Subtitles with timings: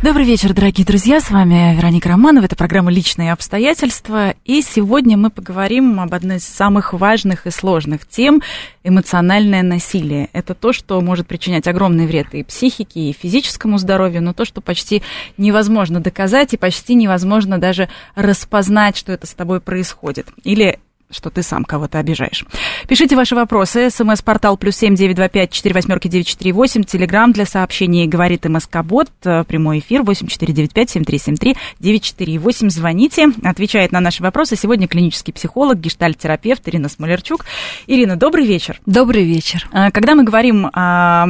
[0.00, 1.20] Добрый вечер, дорогие друзья.
[1.20, 2.44] С вами Вероника Романова.
[2.44, 4.36] Это программа «Личные обстоятельства».
[4.44, 8.40] И сегодня мы поговорим об одной из самых важных и сложных тем–
[8.84, 10.28] эмоциональное насилие.
[10.32, 14.60] Это то, что может причинять огромный вред и психике, и физическому здоровью, но то, что
[14.60, 15.02] почти
[15.36, 20.28] невозможно доказать и почти невозможно даже распознать, что это с тобой происходит.
[20.44, 20.78] Или
[21.10, 22.44] что ты сам кого-то обижаешь.
[22.86, 23.90] Пишите ваши вопросы.
[23.90, 26.84] СМС-портал плюс семь девять два пять четыре восьмерки девять четыре восемь.
[26.84, 29.10] Телеграмм для сообщений говорит МСК-бот.
[29.24, 32.68] Э, прямой эфир восемь четыре девять пять семь три семь три девять четыре восемь.
[32.70, 33.28] Звоните.
[33.42, 34.56] Отвечает на наши вопросы.
[34.56, 37.44] Сегодня клинический психолог, гештальт-терапевт Ирина Смолерчук.
[37.86, 38.80] Ирина, добрый вечер.
[38.86, 39.68] Добрый вечер.
[39.72, 41.28] Э, когда мы говорим о,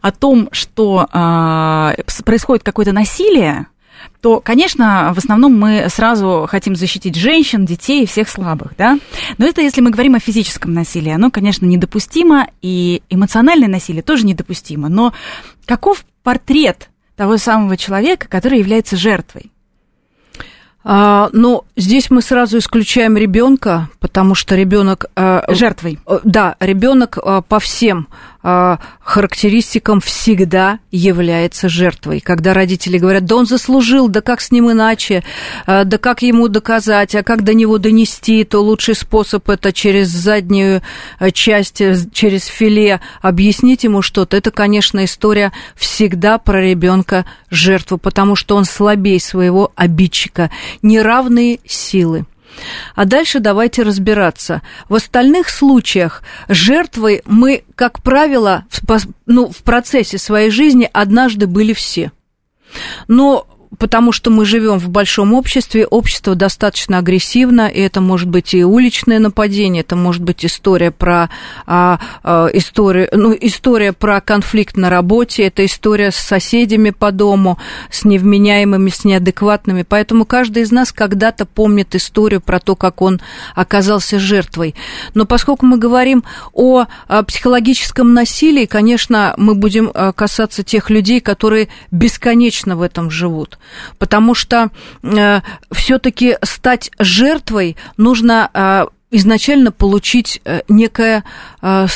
[0.00, 3.66] о том, что э, происходит какое-то насилие,
[4.20, 8.98] то, конечно, в основном мы сразу хотим защитить женщин, детей и всех слабых, да?
[9.38, 14.26] Но это если мы говорим о физическом насилии, оно, конечно, недопустимо, и эмоциональное насилие тоже
[14.26, 14.88] недопустимо.
[14.88, 15.12] Но
[15.66, 19.50] каков портрет того самого человека, который является жертвой?
[20.86, 25.98] А, ну, здесь мы сразу исключаем ребенка, потому что ребенок э, жертвой.
[26.06, 28.08] Э, да, ребенок э, по всем
[28.44, 32.20] характеристикам всегда является жертвой.
[32.20, 35.24] Когда родители говорят, да он заслужил, да как с ним иначе,
[35.66, 40.08] а, да как ему доказать, а как до него донести, то лучший способ это через
[40.08, 40.82] заднюю
[41.18, 44.36] а, часть, э, через филе объяснить ему что-то.
[44.36, 50.50] Это, конечно, история всегда про ребенка жертву, потому что он слабее своего обидчика.
[50.82, 52.26] Неравные силы.
[52.94, 54.62] А дальше давайте разбираться.
[54.88, 58.82] В остальных случаях жертвой мы, как правило, в,
[59.26, 62.12] ну, в процессе своей жизни однажды были все.
[63.08, 63.46] Но
[63.78, 68.64] потому что мы живем в большом обществе, общество достаточно агрессивно, и это может быть и
[68.64, 71.30] уличное нападение, это может быть история про
[71.66, 77.58] а, а, историю, ну, история про конфликт на работе, это история с соседями по дому,
[77.90, 79.82] с невменяемыми, с неадекватными.
[79.82, 83.20] Поэтому каждый из нас когда-то помнит историю про то, как он
[83.54, 84.74] оказался жертвой.
[85.14, 91.20] Но поскольку мы говорим о, о психологическом насилии, конечно, мы будем а, касаться тех людей,
[91.20, 93.58] которые бесконечно в этом живут
[93.98, 94.70] потому что
[95.02, 95.40] э,
[95.72, 101.24] все-таки стать жертвой нужно э, изначально получить э, некое
[101.62, 101.86] э,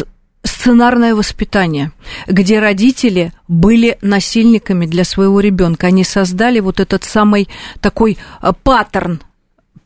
[0.45, 1.93] сценарное воспитание,
[2.27, 5.89] где родители были насильниками для своего ребенка.
[5.89, 7.49] Они создали вот этот самый
[7.81, 9.21] такой э, паттерн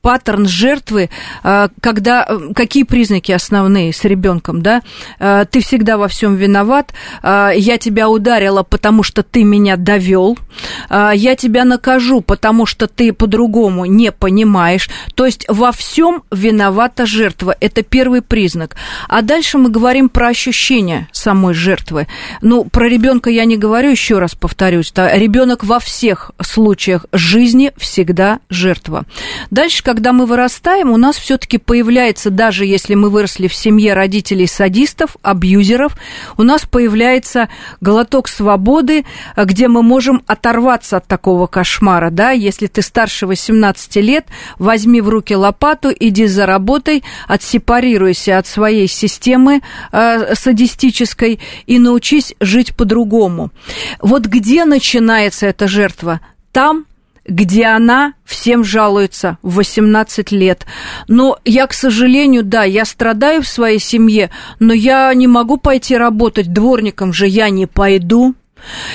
[0.03, 1.09] паттерн жертвы,
[1.45, 4.83] э, когда э, какие признаки основные с ребенком, да?
[5.19, 6.93] Э, ты всегда во всем виноват,
[7.23, 10.37] я тебя ударила, потому что ты меня довел,
[10.91, 14.91] я тебя накажу, потому что ты по-другому не понимаешь.
[15.15, 17.55] То есть во всем виновата жертва.
[17.61, 18.77] Это первый признак.
[19.09, 22.09] А дальше мы говорим про ощущения самой жертвы.
[22.41, 24.93] Ну, про ребенка я не говорю, еще раз повторюсь.
[24.97, 29.05] Ребенок во всех случаях жизни всегда жертва.
[29.51, 34.47] Дальше, когда мы вырастаем, у нас все-таки появляется, даже если мы выросли в семье родителей
[34.47, 35.99] садистов, абьюзеров,
[36.39, 37.51] у нас появляется
[37.83, 39.05] глоток свободы,
[39.37, 44.25] где мы можем оторваться от такого кошмара, да, если ты старше 18 лет,
[44.59, 49.61] возьми в руки лопату, иди за работой, отсепарируйся от своей системы
[49.93, 53.51] э, садистической и научись жить по-другому.
[54.01, 56.23] Вот где начинается эта жертва?
[56.51, 56.87] Там,
[57.27, 60.66] где она всем жалуется в 18 лет.
[61.09, 65.97] Но я, к сожалению, да, я страдаю в своей семье, но я не могу пойти
[65.97, 68.34] работать, дворником же я не пойду.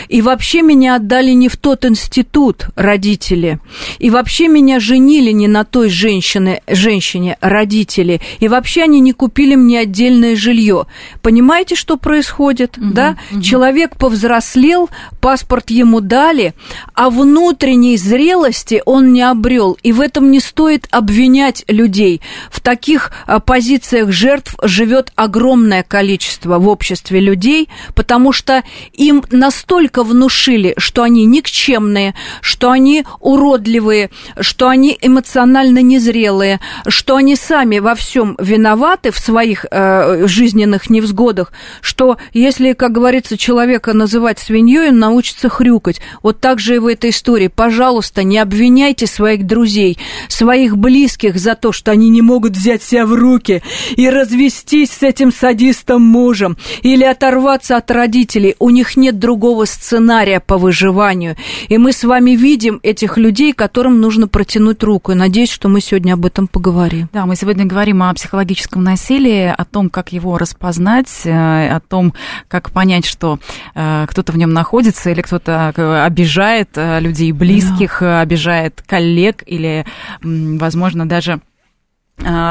[0.08, 3.60] И вообще меня отдали не в тот институт родители.
[4.00, 8.22] И вообще меня женили не на той женщине, женщине родители.
[8.40, 10.86] И вообще они не купили мне отдельное жилье.
[11.22, 12.78] Понимаете, что происходит?
[12.78, 13.18] Угу, да?
[13.32, 13.42] Угу.
[13.42, 16.54] Человек повзрослел, паспорт ему дали,
[16.94, 19.78] а внутренней зрелости он не обрел.
[19.84, 22.22] И в этом не стоит обвинять людей.
[22.50, 29.52] В таких а, позициях жертв живет огромное количество в обществе людей, потому что им на
[29.58, 37.80] настолько внушили, что они никчемные, что они уродливые, что они эмоционально незрелые, что они сами
[37.80, 41.52] во всем виноваты в своих э, жизненных невзгодах,
[41.82, 46.02] что если, как говорится, человека называть свиньей, он научится хрюкать.
[46.22, 47.48] Вот так же и в этой истории.
[47.48, 53.08] Пожалуйста, не обвиняйте своих друзей, своих близких за то, что они не могут взять себя
[53.08, 53.64] в руки
[53.96, 58.56] и развестись с этим садистом мужем или оторваться от родителей.
[58.60, 61.36] У них нет другого сценария по выживанию.
[61.68, 65.12] И мы с вами видим этих людей, которым нужно протянуть руку.
[65.12, 67.10] И надеюсь, что мы сегодня об этом поговорим.
[67.14, 72.14] Да, мы сегодня говорим о психологическом насилии, о том, как его распознать, э, о том,
[72.48, 73.40] как понять, что
[73.76, 78.22] э, кто-то в нем находится или кто-то э, обижает людей близких, да.
[78.22, 79.86] обижает коллег или,
[80.22, 81.42] возможно, даже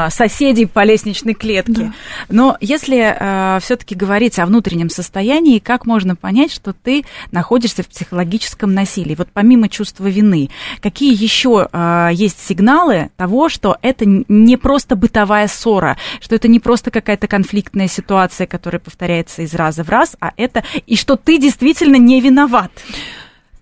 [0.09, 1.73] соседей по лестничной клетке.
[1.73, 1.93] Да.
[2.29, 7.87] Но если э, все-таки говорить о внутреннем состоянии, как можно понять, что ты находишься в
[7.87, 9.15] психологическом насилии?
[9.15, 10.49] Вот помимо чувства вины,
[10.81, 16.59] какие еще э, есть сигналы того, что это не просто бытовая ссора, что это не
[16.59, 21.37] просто какая-то конфликтная ситуация, которая повторяется из раза в раз, а это и что ты
[21.37, 22.71] действительно не виноват?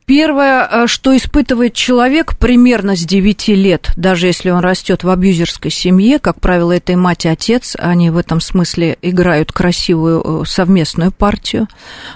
[0.06, 5.72] Первое, э, что испытывает человек примерно с 9 лет, даже если он растет в абьюзерской
[5.72, 10.46] семье, как правило, это и мать и отец, они в этом смысле играют красивую э,
[10.46, 11.68] совместную партию.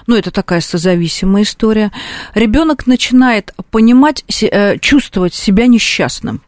[0.06, 1.90] Ну, это такая созависимая история.
[2.34, 6.42] Ребенок начинает понимать, э, чувствовать себя несчастным.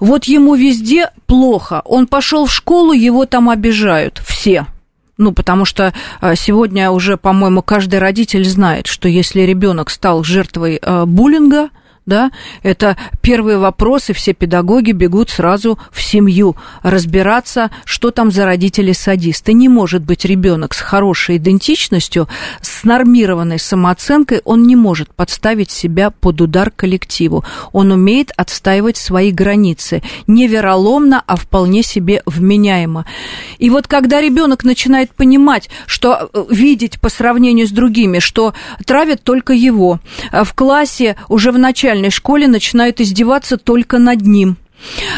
[0.00, 1.82] Вот ему везде плохо.
[1.84, 4.66] Он пошел в школу, его там обижают все.
[5.18, 10.78] Ну, потому что а, сегодня уже, по-моему, каждый родитель знает, что если ребенок стал жертвой
[10.82, 11.68] а, буллинга,
[12.04, 12.32] да,
[12.62, 19.52] это первые вопросы, все педагоги бегут сразу в семью разбираться, что там за родители-садисты.
[19.52, 22.28] Не может быть ребенок с хорошей идентичностью,
[22.60, 27.44] с нормированной самооценкой, он не может подставить себя под удар коллективу.
[27.72, 30.02] Он умеет отстаивать свои границы.
[30.26, 33.06] Не вероломно, а вполне себе вменяемо.
[33.58, 39.22] И вот когда ребенок начинает понимать, что э, видеть по сравнению с другими, что травят
[39.22, 40.00] только его,
[40.32, 44.56] э, в классе уже в начале начальной школе начинают издеваться только над ним.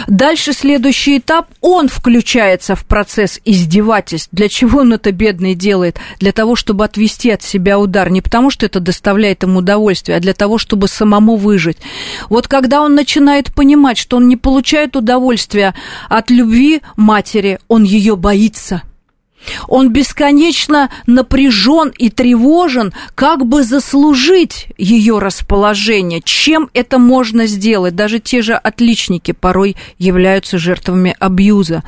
[0.08, 4.28] Дальше следующий этап, он включается в процесс издевательств.
[4.32, 5.98] Для чего он это бедный делает?
[6.18, 8.10] Для того, чтобы отвести от себя удар.
[8.10, 11.78] Не потому, что это доставляет ему удовольствие, а для того, чтобы самому выжить.
[12.28, 15.74] Вот когда он начинает понимать, что он не получает удовольствия
[16.08, 18.82] от любви матери, он ее боится–
[19.68, 26.20] он бесконечно напряжен и тревожен, как бы заслужить ее расположение.
[26.24, 27.94] Чем это можно сделать?
[27.94, 31.82] Даже те же отличники порой являются жертвами абьюза.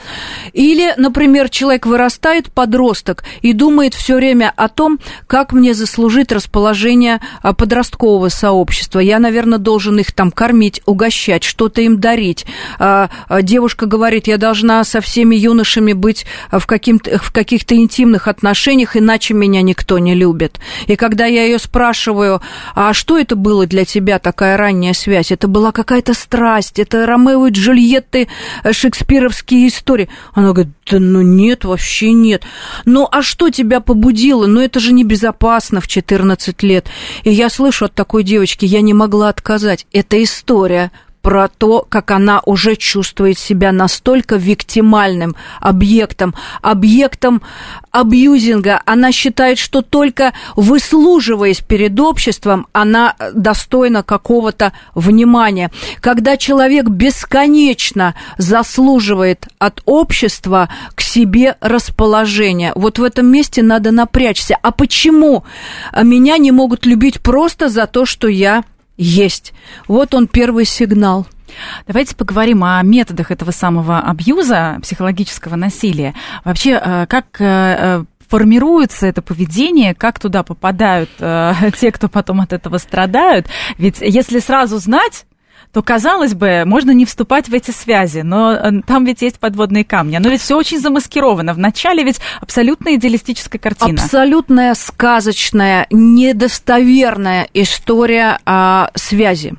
[0.52, 7.20] Или, например, человек вырастает, подросток, и думает все время о том, как мне заслужить расположение
[7.42, 9.00] а, подросткового сообщества.
[9.00, 12.46] Я, наверное, должен их там кормить, угощать, что-то им дарить.
[12.78, 18.26] А, а, девушка говорит, я должна со всеми юношами быть в, каким-то, в каких-то интимных
[18.26, 20.58] отношениях, иначе меня никто не любит.
[20.88, 22.42] И когда я ее спрашиваю,
[22.74, 25.30] а что это было для тебя, такая ранняя связь?
[25.30, 28.26] Это была какая-то страсть, это Ромео и Джульетты,
[28.64, 30.08] э, шекспировские истории.
[30.34, 32.42] Она говорит, да ну нет, вообще нет.
[32.84, 34.46] Ну а что тебя побудило?
[34.46, 36.88] Ну это же небезопасно в 14 лет.
[37.22, 39.86] И я слышу от такой девочки, я не могла отказать.
[39.92, 40.90] Это история
[41.26, 47.42] про то, как она уже чувствует себя настолько виктимальным объектом, объектом
[47.90, 48.80] абьюзинга.
[48.84, 55.72] Она считает, что только выслуживаясь перед обществом, она достойна какого-то внимания.
[56.00, 64.56] Когда человек бесконечно заслуживает от общества к себе расположения, вот в этом месте надо напрячься.
[64.62, 65.42] А почему
[66.00, 68.62] меня не могут любить просто за то, что я
[68.96, 69.52] есть.
[69.88, 71.26] Вот он первый сигнал.
[71.86, 76.14] Давайте поговорим о методах этого самого абьюза, психологического насилия.
[76.44, 82.52] Вообще, э, как э, э, формируется это поведение, как туда попадают те, кто потом от
[82.52, 83.46] этого страдают.
[83.78, 85.26] Ведь если сразу знать,
[85.72, 89.84] то, казалось бы, можно не вступать в эти связи, но э, там ведь есть подводные
[89.84, 90.16] камни.
[90.18, 91.54] Но ведь все очень замаскировано.
[91.54, 94.02] Вначале ведь абсолютно идеалистическая картина.
[94.02, 99.54] Абсолютная сказочная, недостоверная история о связи.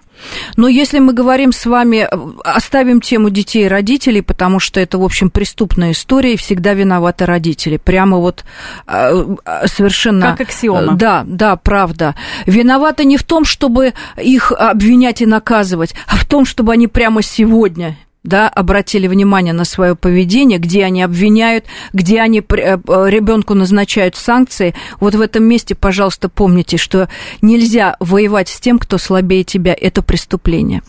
[0.56, 2.08] Но если мы говорим с вами,
[2.44, 7.26] оставим тему детей и родителей, потому что это, в общем, преступная история, и всегда виноваты
[7.26, 7.78] родители.
[7.78, 8.44] Прямо вот
[8.86, 10.32] а, а, совершенно...
[10.32, 10.96] Как аксиома.
[10.96, 12.16] Да, да, правда.
[12.46, 17.22] Виноваты не в том, чтобы их обвинять и наказывать, а в том, чтобы они прямо
[17.22, 17.98] сегодня
[18.28, 24.76] да, обратили внимание на свое поведение, где они обвиняют, где они э, ребенку назначают санкции.
[25.00, 27.08] Вот в этом месте, пожалуйста, помните, что
[27.42, 29.74] нельзя воевать с тем, кто слабее тебя.
[29.80, 30.82] Это преступление.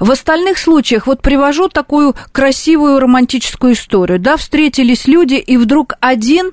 [0.00, 4.18] В остальных случаях вот привожу такую красивую романтическую историю.
[4.18, 6.50] Да, встретились люди, и вдруг один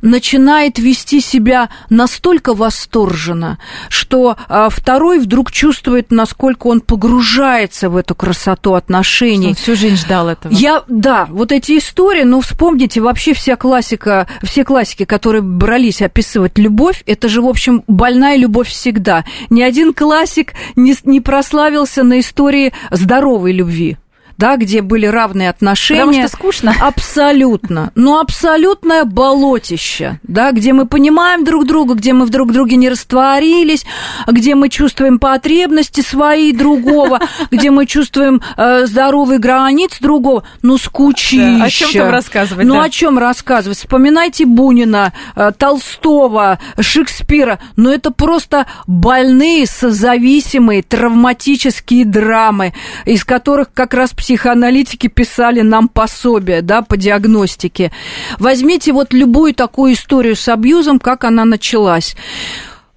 [0.00, 8.16] начинает вести себя настолько восторженно, что а, второй вдруг чувствует, насколько он погружается в эту
[8.16, 9.51] красоту отношений.
[9.52, 10.50] Он всю жизнь ждал этого.
[10.50, 16.56] Я, да, вот эти истории, ну, вспомните, вообще вся классика, все классики, которые брались описывать
[16.56, 19.26] любовь, это же, в общем, больная любовь всегда.
[19.50, 23.98] Ни один классик не, не прославился на истории здоровой любви
[24.42, 26.00] да, где были равные отношения.
[26.00, 26.74] Потому что скучно.
[26.80, 27.92] Абсолютно.
[27.94, 33.84] Ну, абсолютное болотище, да, где мы понимаем друг друга, где мы друг друге не растворились,
[34.26, 37.20] где мы чувствуем потребности свои другого,
[37.52, 40.42] где мы чувствуем э, здоровые границы другого.
[40.60, 41.58] Ну, скучище.
[41.58, 42.66] Да, о чем там рассказывать?
[42.66, 42.82] Ну, да.
[42.82, 43.78] о чем рассказывать?
[43.78, 47.60] Вспоминайте Бунина, э, Толстого, Шекспира.
[47.76, 55.88] Но это просто больные, созависимые, травматические драмы, из которых как раз психология психоаналитики писали нам
[55.88, 57.92] пособие, да, по диагностике.
[58.38, 62.16] Возьмите вот любую такую историю с абьюзом, как она началась.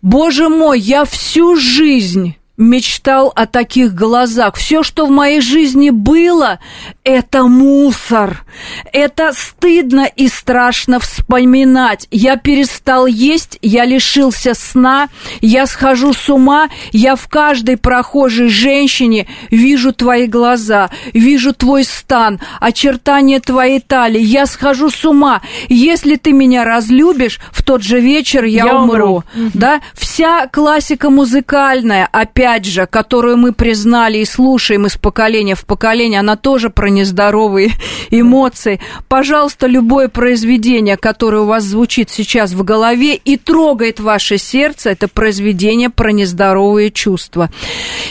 [0.02, 4.56] Боже мой, я всю жизнь мечтал о таких глазах.
[4.56, 6.60] Все, что в моей жизни было,
[7.04, 8.46] это мусор.
[8.94, 12.08] Это стыдно и страшно вспоминать.
[12.12, 15.10] Я перестал есть, я лишился сна,
[15.42, 22.40] я схожу с ума, я в каждой прохожей женщине вижу твои глаза, вижу твой стан,
[22.60, 24.22] очертания твоей талии.
[24.22, 25.42] Я схожу с ума.
[25.68, 29.24] Если ты меня разлюбишь, в тот же вечер я, я умру.
[29.34, 29.52] умру.
[29.54, 29.82] Да?
[29.94, 36.20] Вся классика музыкальная, опять опять же, которую мы признали и слушаем из поколения в поколение,
[36.20, 37.72] она тоже про нездоровые
[38.12, 38.80] эмоции.
[39.08, 45.08] Пожалуйста, любое произведение, которое у вас звучит сейчас в голове и трогает ваше сердце, это
[45.08, 47.50] произведение про нездоровые чувства.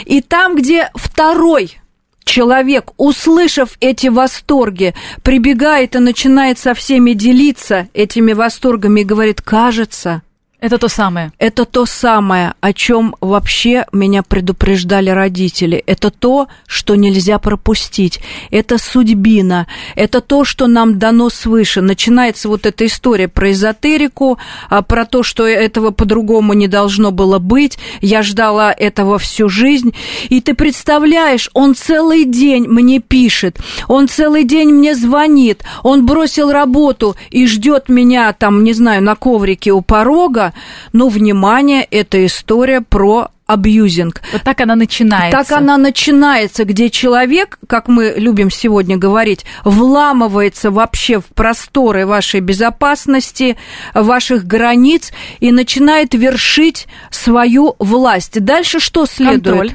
[0.05, 1.79] И там, где второй
[2.25, 10.23] человек, услышав эти восторги, прибегает и начинает со всеми делиться этими восторгами и говорит, кажется,
[10.61, 11.31] это то самое.
[11.39, 15.77] Это то самое, о чем вообще меня предупреждали родители.
[15.87, 18.21] Это то, что нельзя пропустить.
[18.51, 19.67] Это судьбина.
[19.95, 21.83] Это то, что нам дано свыше.
[21.83, 24.39] Начинается вот эта история про эзотерику,
[24.71, 27.79] а, про то, что этого по-другому не должно было быть.
[28.01, 29.95] Я ждала этого всю жизнь.
[30.31, 36.51] И ты представляешь, он целый день мне пишет, он целый день мне звонит, он бросил
[36.51, 40.54] работу и ждет меня там, не знаю, на коврике у порога,
[40.93, 44.23] но, внимание, это история про абьюзинг.
[44.33, 45.39] Вот так она начинается.
[45.39, 52.41] Так она начинается, где человек, как мы любим сегодня говорить, вламывается вообще в просторы вашей
[52.41, 53.57] безопасности,
[53.93, 58.41] ваших границ и начинает вершить свою власть.
[58.41, 59.43] Дальше что следует?
[59.45, 59.75] Контроль.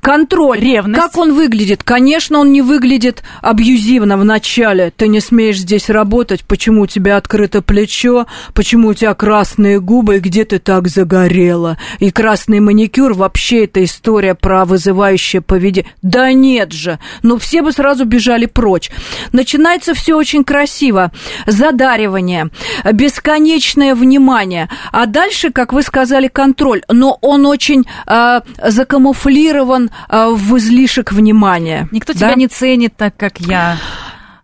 [0.00, 0.60] Контроль.
[0.60, 1.00] Ревность.
[1.00, 1.82] Как он выглядит?
[1.82, 4.92] Конечно, он не выглядит абьюзивно вначале.
[4.94, 10.18] Ты не смеешь здесь работать, почему у тебя открыто плечо, почему у тебя красные губы,
[10.18, 15.92] где ты так загорела, и красный маникюр, Юр, вообще эта история про вызывающее поведение.
[16.02, 18.90] Да нет же, ну все бы сразу бежали прочь.
[19.32, 21.12] Начинается все очень красиво.
[21.46, 22.50] Задаривание,
[22.92, 24.68] бесконечное внимание.
[24.90, 26.82] А дальше, как вы сказали, контроль.
[26.88, 31.88] Но он очень э, закамуфлирован э, в излишек внимания.
[31.92, 32.18] Никто да?
[32.18, 33.76] тебя не ценит так, как я.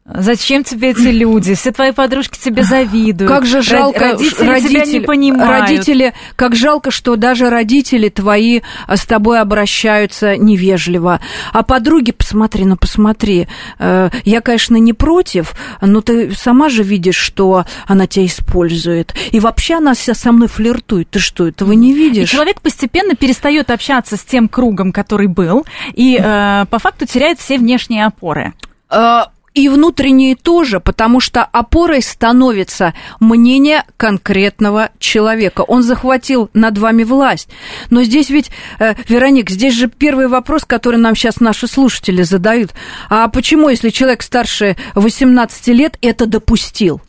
[0.05, 1.55] Зачем тебе эти люди?
[1.55, 3.31] Все твои подружки тебе завидуют.
[3.31, 5.61] Как же жалко, родители, родители тебя не понимают.
[5.61, 11.21] Родители, как жалко, что даже родители твои а, с тобой обращаются невежливо.
[11.53, 13.47] А подруги, посмотри, ну посмотри,
[13.79, 19.15] э, я, конечно, не против, но ты сама же видишь, что она тебя использует.
[19.31, 21.11] И вообще она со мной флиртует.
[21.11, 22.29] Ты что, этого не видишь?
[22.29, 27.39] И человек постепенно перестает общаться с тем кругом, который был, и э, по факту теряет
[27.39, 28.53] все внешние опоры.
[28.91, 35.63] Э, и внутренние тоже, потому что опорой становится мнение конкретного человека.
[35.63, 37.49] Он захватил над вами власть.
[37.91, 42.73] Но здесь ведь, э, Вероник, здесь же первый вопрос, который нам сейчас наши слушатели задают.
[43.11, 47.01] А почему, если человек старше 18 лет, это допустил?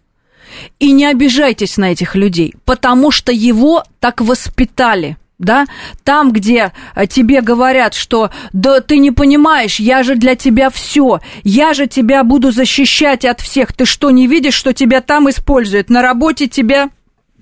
[0.80, 5.66] И не обижайтесь на этих людей, потому что его так воспитали– да,
[6.04, 11.20] там, где э, тебе говорят, что да ты не понимаешь, я же для тебя все,
[11.44, 15.90] я же тебя буду защищать от всех, ты что, не видишь, что тебя там используют,
[15.90, 16.90] на работе тебя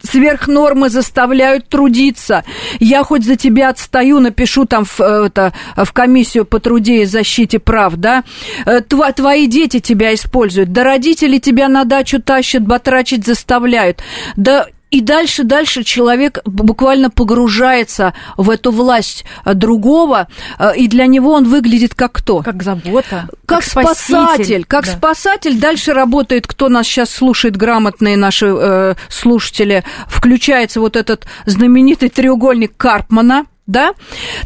[0.04, 2.44] сверх нормы заставляют трудиться.
[2.80, 7.06] Я хоть за тебя отстаю, напишу там в, э, это, в комиссию по труде и
[7.06, 8.24] защите прав, да?
[8.66, 14.02] Э, Тво, твои дети тебя используют, да родители тебя на дачу тащат, батрачить заставляют,
[14.36, 20.28] да и дальше, дальше человек буквально погружается в эту власть э, другого,
[20.60, 22.42] э, и для него он выглядит как кто?
[22.44, 23.30] Как забота.
[23.46, 24.66] Как, как спасатель.
[24.66, 24.92] Как да.
[24.92, 25.58] спасатель.
[25.58, 32.76] Дальше работает, кто нас сейчас слушает, грамотные наши э, слушатели, включается вот этот знаменитый треугольник
[32.76, 33.94] Карпмана, да,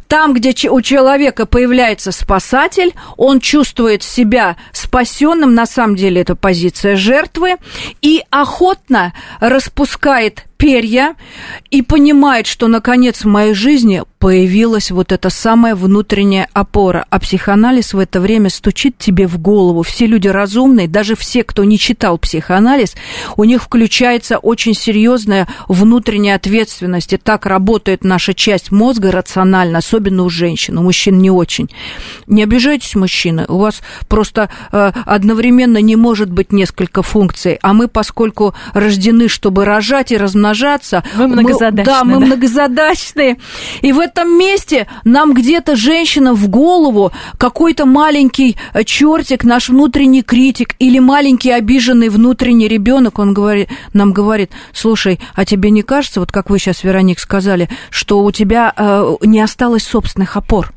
[0.08, 6.96] там, где у человека появляется спасатель, он чувствует себя спасенным, на самом деле это позиция
[6.96, 7.58] жертвы,
[8.01, 11.15] и охотно распускает перья
[11.69, 17.05] и понимает, что наконец в моей жизни появилась вот эта самая внутренняя опора.
[17.09, 19.83] А психоанализ в это время стучит тебе в голову.
[19.83, 22.95] Все люди разумные, даже все, кто не читал психоанализ,
[23.38, 27.13] у них включается очень серьезная внутренняя ответственность.
[27.13, 30.77] И так работает наша часть мозга рационально, особенно у женщин.
[30.77, 31.69] У мужчин не очень.
[32.27, 37.59] Не обижайтесь, мужчины, у вас просто э, одновременно не может быть несколько функций.
[37.62, 41.03] А мы, поскольку рождены, чтобы рожать и размножаться...
[41.15, 41.85] Мы многозадачные.
[41.85, 42.25] Мы, да, мы да.
[42.25, 43.37] многозадачные.
[43.81, 50.21] И в этом месте нам где-то женщина в голову, какой-то маленький э, чертик, наш внутренний
[50.21, 56.19] критик или маленький обиженный внутренний ребенок, он говорит, нам говорит, слушай, а тебе не кажется,
[56.19, 60.75] вот как вы сейчас, Вероник, сказали, что у тебя э, не осталось собственных опор?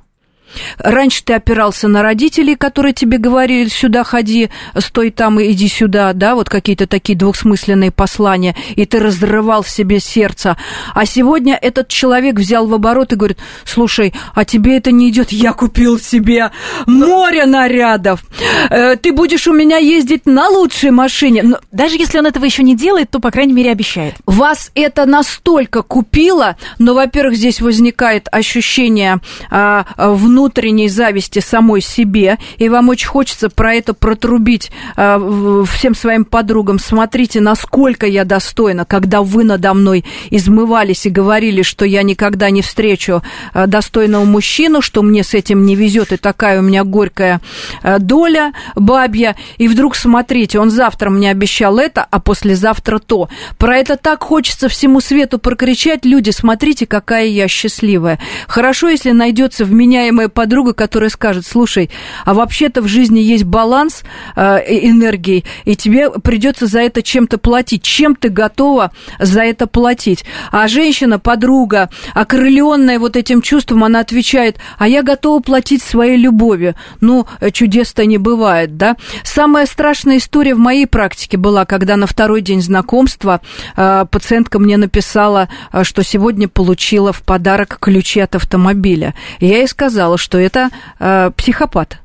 [0.79, 6.13] Раньше ты опирался на родителей, которые тебе говорили, сюда ходи, стой там и иди сюда,
[6.13, 10.57] да, вот какие-то такие двухсмысленные послания, и ты разрывал себе сердце.
[10.95, 15.33] А сегодня этот человек взял в оборот и говорит, слушай, а тебе это не идет,
[15.33, 16.51] я купил себе
[16.87, 18.23] море нарядов,
[18.71, 21.43] э, ты будешь у меня ездить на лучшей машине.
[21.43, 24.15] Но даже если он этого еще не делает, то, по крайней мере, обещает.
[24.27, 32.39] Вас это настолько купило, но, во-первых, здесь возникает ощущение а, внутреннего внутренней зависти самой себе,
[32.59, 36.79] и вам очень хочется про это протрубить э, всем своим подругам.
[36.79, 42.63] Смотрите, насколько я достойна, когда вы надо мной измывались и говорили, что я никогда не
[42.63, 43.21] встречу
[43.53, 47.41] э, достойного мужчину, что мне с этим не везет, и такая у меня горькая
[47.83, 49.35] э, доля бабья.
[49.57, 53.29] И вдруг, смотрите, он завтра мне обещал это, а послезавтра то.
[53.59, 56.05] Про это так хочется всему свету прокричать.
[56.05, 58.21] Люди, смотрите, какая я счастливая.
[58.47, 61.91] Хорошо, если найдется вменяемая новая подруга, которая скажет, слушай,
[62.25, 64.03] а вообще-то в жизни есть баланс
[64.37, 67.83] э, энергии, и тебе придется за это чем-то платить.
[67.83, 70.25] Чем ты готова за это платить?
[70.53, 76.75] А женщина, подруга, окрыленная вот этим чувством, она отвечает, а я готова платить своей любовью.
[77.01, 78.97] Ну, чудес-то не бывает, да?
[79.25, 83.41] Самая страшная история в моей практике была, когда на второй день знакомства
[83.77, 89.15] э, пациентка мне написала, э, что сегодня получила в подарок ключи от автомобиля.
[89.41, 92.01] я ей сказала, что это э, психопат.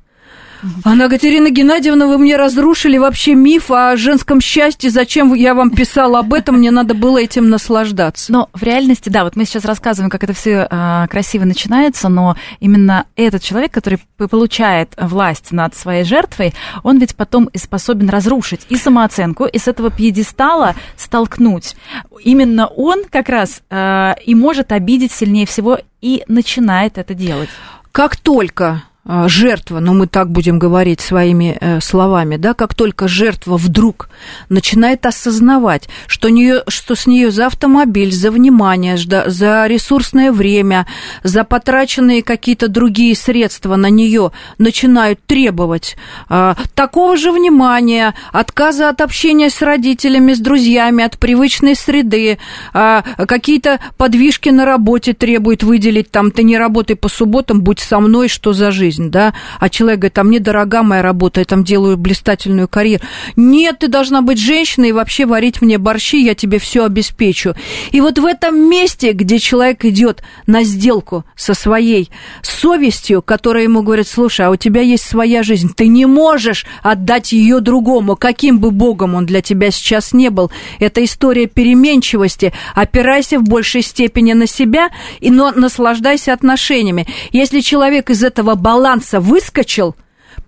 [0.84, 4.90] Она, Катерина Геннадьевна, вы мне разрушили вообще миф о женском счастье.
[4.90, 6.58] Зачем я вам писала об этом?
[6.58, 8.32] Мне надо было этим наслаждаться.
[8.32, 12.38] Но в реальности, да, вот мы сейчас рассказываем, как это все э, красиво начинается, но
[12.60, 18.62] именно этот человек, который получает власть над своей жертвой, он ведь потом и способен разрушить
[18.70, 21.76] и самооценку, и с этого пьедестала столкнуть.
[22.24, 27.50] Именно он как раз э, и может обидеть сильнее всего и начинает это делать.
[27.94, 33.58] Как только жертва, ну мы так будем говорить своими э, словами, да, как только жертва
[33.58, 34.08] вдруг
[34.48, 40.88] начинает осознавать, что, нее, что с нее за автомобиль, за внимание, за ресурсное время,
[41.22, 45.98] за потраченные какие-то другие средства на нее начинают требовать
[46.30, 52.38] э, такого же внимания, отказа от общения с родителями, с друзьями, от привычной среды,
[52.74, 58.00] э, какие-то подвижки на работе требует выделить, там, ты не работай по субботам, будь со
[58.00, 61.46] мной, что за жизнь жизнь, да, а человек говорит, а мне дорога моя работа, я
[61.46, 63.04] там делаю блистательную карьеру.
[63.36, 67.56] Нет, ты должна быть женщиной и вообще варить мне борщи, я тебе все обеспечу.
[67.92, 72.10] И вот в этом месте, где человек идет на сделку со своей
[72.42, 77.32] совестью, которая ему говорит, слушай, а у тебя есть своя жизнь, ты не можешь отдать
[77.34, 80.52] ее другому, каким бы богом он для тебя сейчас не был.
[80.80, 82.54] Это история переменчивости.
[82.76, 87.08] Опирайся в большей степени на себя, и но наслаждайся отношениями.
[87.32, 89.96] Если человек из этого баланса баланса выскочил,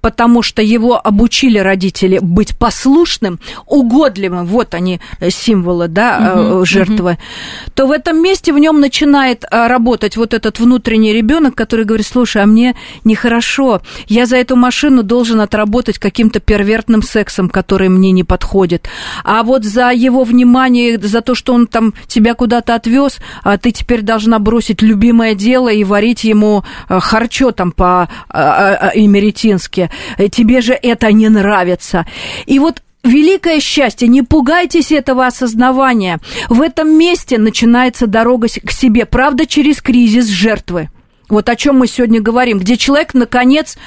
[0.05, 7.13] потому что его обучили родители быть послушным, угодливым, вот они э, символы, да, угу, жертвы,
[7.13, 7.71] угу.
[7.73, 12.43] то в этом месте в нем начинает работать вот этот внутренний ребенок, который говорит, слушай,
[12.43, 18.23] а мне нехорошо, я за эту машину должен отработать каким-то первертным сексом, который мне не
[18.23, 18.87] подходит,
[19.23, 23.71] а вот за его внимание, за то, что он там тебя куда-то отвез, а ты
[23.71, 29.89] теперь должна бросить любимое дело и варить ему харчо там по эмеретински.
[30.31, 32.05] Тебе же это не нравится.
[32.45, 36.19] И вот великое счастье, не пугайтесь этого осознавания.
[36.49, 40.89] В этом месте начинается дорога к себе, правда, через кризис жертвы.
[41.27, 43.77] Вот о чем мы сегодня говорим, где человек, наконец,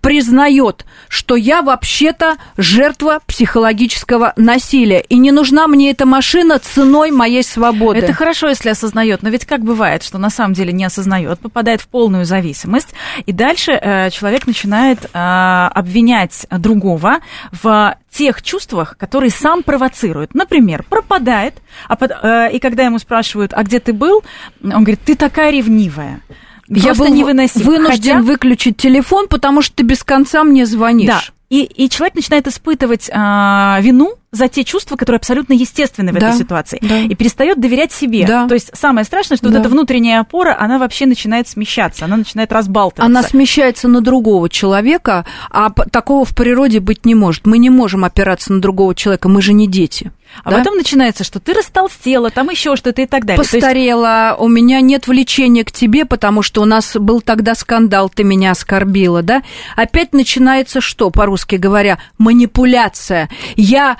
[0.00, 7.44] признает, что я вообще-то жертва психологического насилия, и не нужна мне эта машина ценой моей
[7.44, 8.00] свободы.
[8.00, 11.80] Это хорошо, если осознает, но ведь как бывает, что на самом деле не осознает, попадает
[11.80, 12.88] в полную зависимость,
[13.26, 17.20] и дальше э, человек начинает э, обвинять другого
[17.52, 20.34] в тех чувствах, которые сам провоцирует.
[20.34, 21.54] Например, пропадает,
[21.86, 24.24] а под, э, и когда ему спрашивают, а где ты был,
[24.62, 26.22] он говорит, ты такая ревнивая
[26.68, 27.62] я был невыносим.
[27.62, 28.22] вынужден Хотя...
[28.22, 31.08] выключить телефон, потому что ты без конца мне звонишь.
[31.08, 31.20] Да.
[31.50, 36.28] И, и человек начинает испытывать а, вину за те чувства, которые абсолютно естественны в да,
[36.28, 36.98] этой ситуации, да.
[37.00, 38.26] и перестает доверять себе.
[38.26, 38.46] Да.
[38.46, 39.54] То есть самое страшное, что да.
[39.54, 43.04] вот эта внутренняя опора, она вообще начинает смещаться, она начинает разбалтываться.
[43.04, 47.46] Она смещается на другого человека, а такого в природе быть не может.
[47.46, 50.12] Мы не можем опираться на другого человека, мы же не дети.
[50.44, 50.58] А да?
[50.58, 53.42] потом начинается, что ты растолстела, там еще что-то и так далее.
[53.42, 54.40] Постарела, есть...
[54.40, 58.52] у меня нет влечения к тебе, потому что у нас был тогда скандал, ты меня
[58.52, 59.42] оскорбила, да?
[59.74, 63.28] Опять начинается что, по-русски говоря, манипуляция.
[63.56, 63.96] Я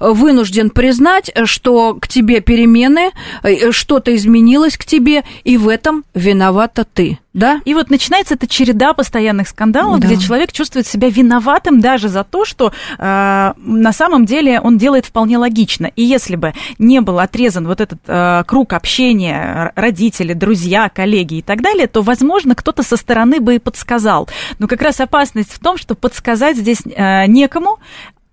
[0.00, 3.10] вынужден признать, что к тебе перемены,
[3.42, 7.18] э, что-то изменилось к тебе, и в этом виновата ты.
[7.36, 7.60] Да.
[7.66, 10.06] И вот начинается эта череда постоянных скандалов, да.
[10.06, 15.04] где человек чувствует себя виноватым даже за то, что э, на самом деле он делает
[15.04, 15.90] вполне логично.
[15.96, 21.42] И если бы не был отрезан вот этот э, круг общения, родители, друзья, коллеги и
[21.42, 24.30] так далее, то, возможно, кто-то со стороны бы и подсказал.
[24.58, 27.78] Но как раз опасность в том, что подсказать здесь э, некому,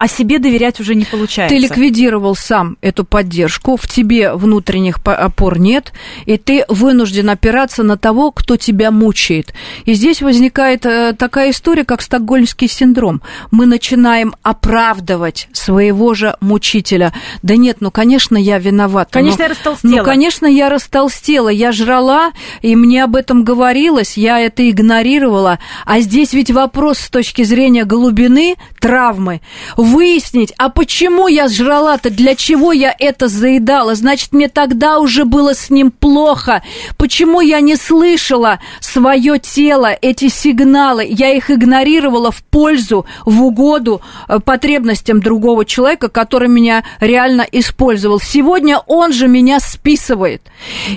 [0.03, 1.55] а себе доверять уже не получается.
[1.55, 5.93] Ты ликвидировал сам эту поддержку, в тебе внутренних опор нет,
[6.25, 9.53] и ты вынужден опираться на того, кто тебя мучает.
[9.85, 13.21] И здесь возникает э, такая история, как стокгольмский синдром.
[13.49, 17.13] Мы начинаем оправдывать своего же мучителя.
[17.41, 19.13] Да нет, ну, конечно, я виновата.
[19.13, 19.95] Конечно, но, я растолстела.
[19.95, 21.47] Ну, конечно, я растолстела.
[21.47, 25.59] Я жрала, и мне об этом говорилось, я это игнорировала.
[25.85, 29.39] А здесь ведь вопрос с точки зрения глубины травмы
[29.77, 33.95] выяснить, а почему я сжрала-то, для чего я это заедала?
[33.95, 36.61] Значит, мне тогда уже было с ним плохо.
[36.97, 41.07] Почему я не слышала свое тело, эти сигналы?
[41.09, 48.19] Я их игнорировала в пользу, в угоду э, потребностям другого человека, который меня реально использовал.
[48.19, 50.41] Сегодня он же меня списывает.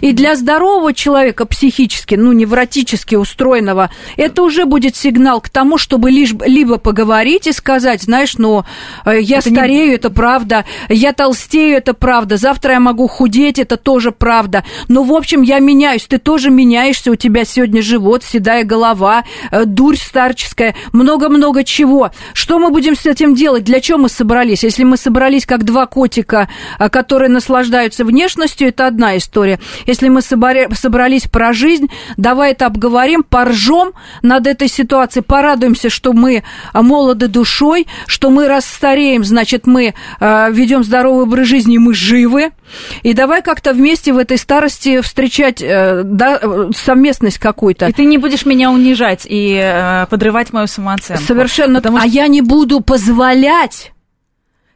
[0.00, 6.10] И для здорового человека психически, ну, невротически устроенного, это уже будет сигнал к тому, чтобы
[6.10, 8.64] лишь, либо поговорить и сказать, знаешь, ну,
[9.04, 9.94] Э, я это старею, не...
[9.94, 14.64] это правда, я толстею, это правда, завтра я могу худеть, это тоже правда.
[14.88, 19.64] Но, в общем, я меняюсь, ты тоже меняешься, у тебя сегодня живот, седая голова, э,
[19.64, 22.10] дурь старческая, много-много чего.
[22.32, 23.64] Что мы будем с этим делать?
[23.64, 24.64] Для чего мы собрались?
[24.64, 29.60] Если мы собрались как два котика, э, которые наслаждаются внешностью, это одна история.
[29.86, 36.42] Если мы собрались про жизнь, давай это обговорим, поржем над этой ситуацией, порадуемся, что мы
[36.74, 37.65] молоды душой,
[38.06, 42.50] что мы рас стареем, значит, мы э, ведем здоровый образ жизни, мы живы.
[43.02, 46.40] И давай как-то вместе в этой старости встречать э, да,
[46.74, 47.86] совместность какую-то.
[47.88, 51.22] И ты не будешь меня унижать и э, подрывать мою самооценку.
[51.22, 51.80] Совершенно.
[51.80, 52.08] Потому а что...
[52.08, 53.92] я не буду позволять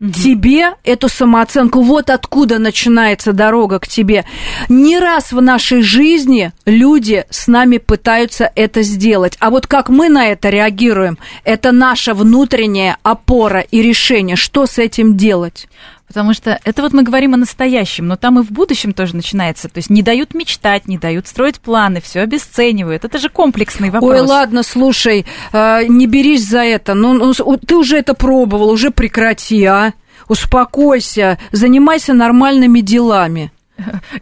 [0.00, 0.12] угу.
[0.12, 1.82] тебе эту самооценку.
[1.82, 4.24] Вот откуда начинается дорога к тебе.
[4.68, 9.36] Не раз в нашей жизни люди с нами пытаются это сделать.
[9.40, 14.78] А вот как мы на это реагируем, это наша внутренняя опора и решение, что с
[14.78, 15.68] этим делать.
[16.10, 19.68] Потому что это вот мы говорим о настоящем, но там и в будущем тоже начинается.
[19.68, 23.04] То есть не дают мечтать, не дают строить планы, все обесценивают.
[23.04, 24.20] Это же комплексный вопрос.
[24.20, 26.94] Ой, ладно, слушай, э, не берись за это.
[26.94, 29.92] Ну, ну, ты уже это пробовал, уже прекрати, а?
[30.26, 33.52] Успокойся, занимайся нормальными делами.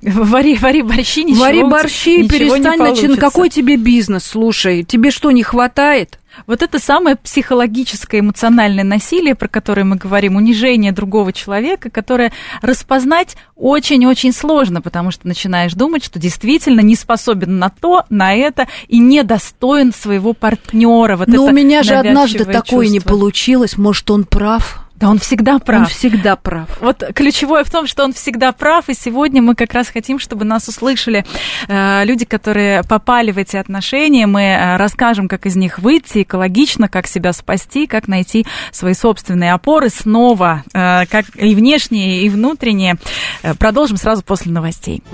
[0.03, 3.19] Вари, вари борщи, ничего Вари борщи, ничего перестань начинать.
[3.19, 4.85] Какой тебе бизнес, слушай?
[4.85, 6.19] Тебе что, не хватает?
[6.47, 13.37] Вот это самое психологическое, эмоциональное насилие, про которое мы говорим, унижение другого человека, которое распознать
[13.57, 18.99] очень-очень сложно, потому что начинаешь думать, что действительно не способен на то, на это и
[18.99, 21.17] недостоин своего партнера.
[21.17, 22.53] Вот Но у меня же однажды чувство.
[22.53, 24.88] такое не получилось, может, он прав?
[24.99, 25.83] Да, он всегда прав.
[25.83, 26.69] Он всегда прав.
[26.81, 30.45] Вот ключевое в том, что он всегда прав, и сегодня мы как раз хотим, чтобы
[30.45, 31.25] нас услышали
[31.69, 34.27] э, люди, которые попали в эти отношения.
[34.27, 39.53] Мы э, расскажем, как из них выйти экологично, как себя спасти, как найти свои собственные
[39.53, 42.97] опоры снова, э, как и внешние, и внутренние.
[43.43, 45.05] Э, продолжим сразу после новостей.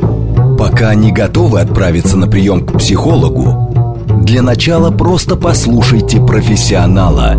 [0.58, 7.38] Пока не готовы отправиться на прием к психологу, для начала просто послушайте профессионала.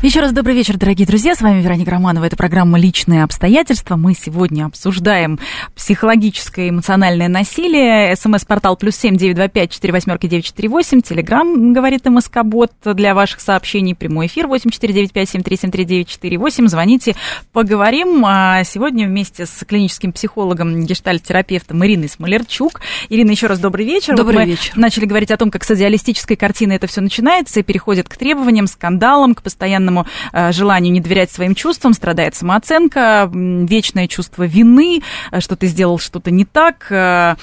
[0.00, 1.34] Еще раз добрый вечер, дорогие друзья.
[1.34, 2.24] С вами Вероника Романова.
[2.24, 3.96] Это программа «Личные обстоятельства».
[3.96, 5.40] Мы сегодня обсуждаем
[5.74, 8.14] психологическое и эмоциональное насилие.
[8.14, 11.00] СМС-портал плюс семь девять два пять четыре восьмерки девять четыре восемь.
[11.00, 13.96] Телеграмм, говорит МСК-бот, для ваших сообщений.
[13.96, 16.68] Прямой эфир восемь четыре девять пять семь три семь три девять четыре восемь.
[16.68, 17.16] Звоните,
[17.52, 18.22] поговорим.
[18.24, 22.82] А сегодня вместе с клиническим психологом, гештальт-терапевтом Ириной Смолерчук.
[23.08, 24.14] Ирина, еще раз добрый вечер.
[24.14, 24.74] Добрый вот вечер.
[24.76, 28.68] начали говорить о том, как с идеалистической картины это все начинается и переходит к требованиям,
[28.68, 35.02] скандалам, к постоянному постоянному э, желанию не доверять своим чувствам, страдает самооценка, вечное чувство вины,
[35.30, 37.36] э, что ты сделал что-то не так, э,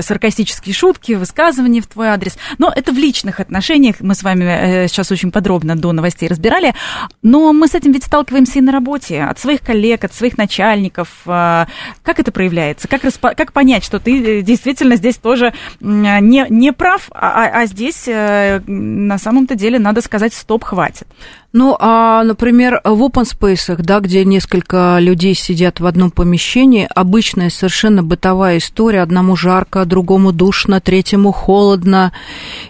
[0.00, 2.36] саркастические шутки, высказывания в твой адрес.
[2.58, 6.74] Но это в личных отношениях, мы с вами сейчас очень подробно до новостей разбирали,
[7.22, 11.08] но мы с этим ведь сталкиваемся и на работе, от своих коллег, от своих начальников.
[11.24, 12.88] Как это проявляется?
[12.88, 13.30] Как, распо...
[13.36, 19.18] как понять, что ты действительно здесь тоже не, не прав, а, а, а здесь на
[19.18, 21.06] самом-то деле надо сказать стоп, хватит?
[21.56, 27.48] Ну, а, например, в open space, да, где несколько людей сидят в одном помещении, обычная
[27.48, 29.02] совершенно бытовая история.
[29.02, 32.12] Одному жарко, другому душно, третьему холодно.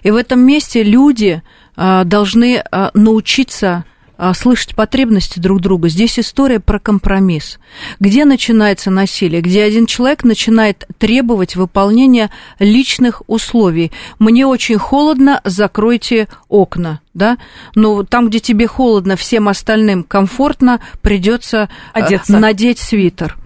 [0.02, 1.42] И в этом месте люди
[1.76, 3.86] а, должны а, научиться
[4.18, 5.88] а, слышать потребности друг друга.
[5.88, 7.60] Здесь история про компромисс.
[8.00, 9.40] Где начинается насилие?
[9.40, 13.92] Где один человек начинает требовать выполнения личных условий.
[14.18, 17.38] Мне очень холодно, закройте окна да,
[17.76, 22.38] но там, где тебе холодно, всем остальным комфортно, придется э, Одеться.
[22.38, 23.36] надеть свитер.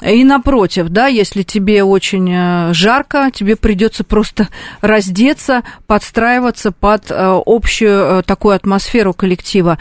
[0.00, 4.48] И напротив, да, если тебе очень э, жарко, тебе придется просто
[4.80, 9.78] раздеться, подстраиваться под э, общую такую атмосферу коллектива.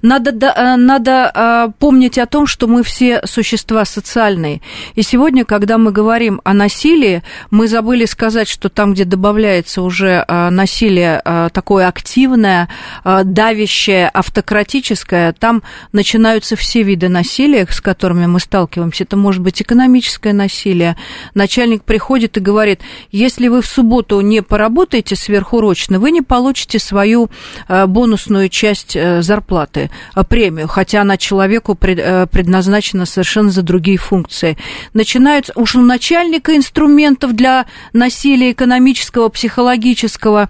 [0.00, 0.32] Надо,
[0.76, 4.62] надо помнить о том, что мы все существа социальные.
[4.94, 10.24] И сегодня, когда мы говорим о насилии, мы забыли сказать, что там, где добавляется уже
[10.28, 11.20] насилие
[11.52, 12.68] такое активное,
[13.04, 19.04] Э, давящее, автократическое, там начинаются все виды насилия, с которыми мы сталкиваемся.
[19.04, 20.96] Это может быть экономическое насилие.
[21.34, 27.30] Начальник приходит и говорит, если вы в субботу не поработаете сверхурочно, вы не получите свою
[27.68, 29.90] э, бонусную часть э, зарплаты,
[30.28, 34.56] премию, хотя она человеку предназначена совершенно за другие функции.
[34.94, 40.48] Начинаются уж у начальника инструментов для насилия экономического, психологического,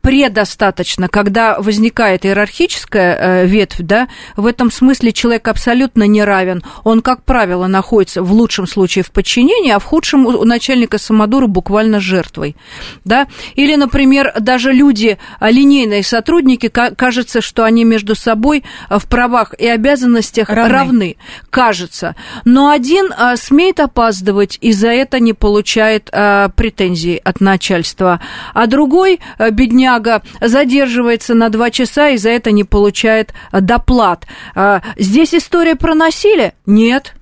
[0.00, 6.62] предостаточно, когда возникает иерархическая э, ветвь, да, в этом смысле человек абсолютно не равен.
[6.84, 11.46] Он, как правило, находится в лучшем случае в подчинении, а в худшем у начальника самодура
[11.46, 12.56] буквально жертвой,
[13.04, 13.26] да.
[13.54, 19.54] Или, например, даже люди, а, линейные сотрудники, кажется, что они между собой а, в правах
[19.58, 21.16] и обязанностях равны, равны
[21.50, 22.16] кажется.
[22.44, 28.20] Но один а, смеет опаздывать и за это не получает претензий от начальства,
[28.54, 34.26] а другой, бедняк, бедняга задерживается на два часа и за это не получает доплат.
[34.54, 36.54] А, здесь история про насилие?
[36.66, 37.14] Нет.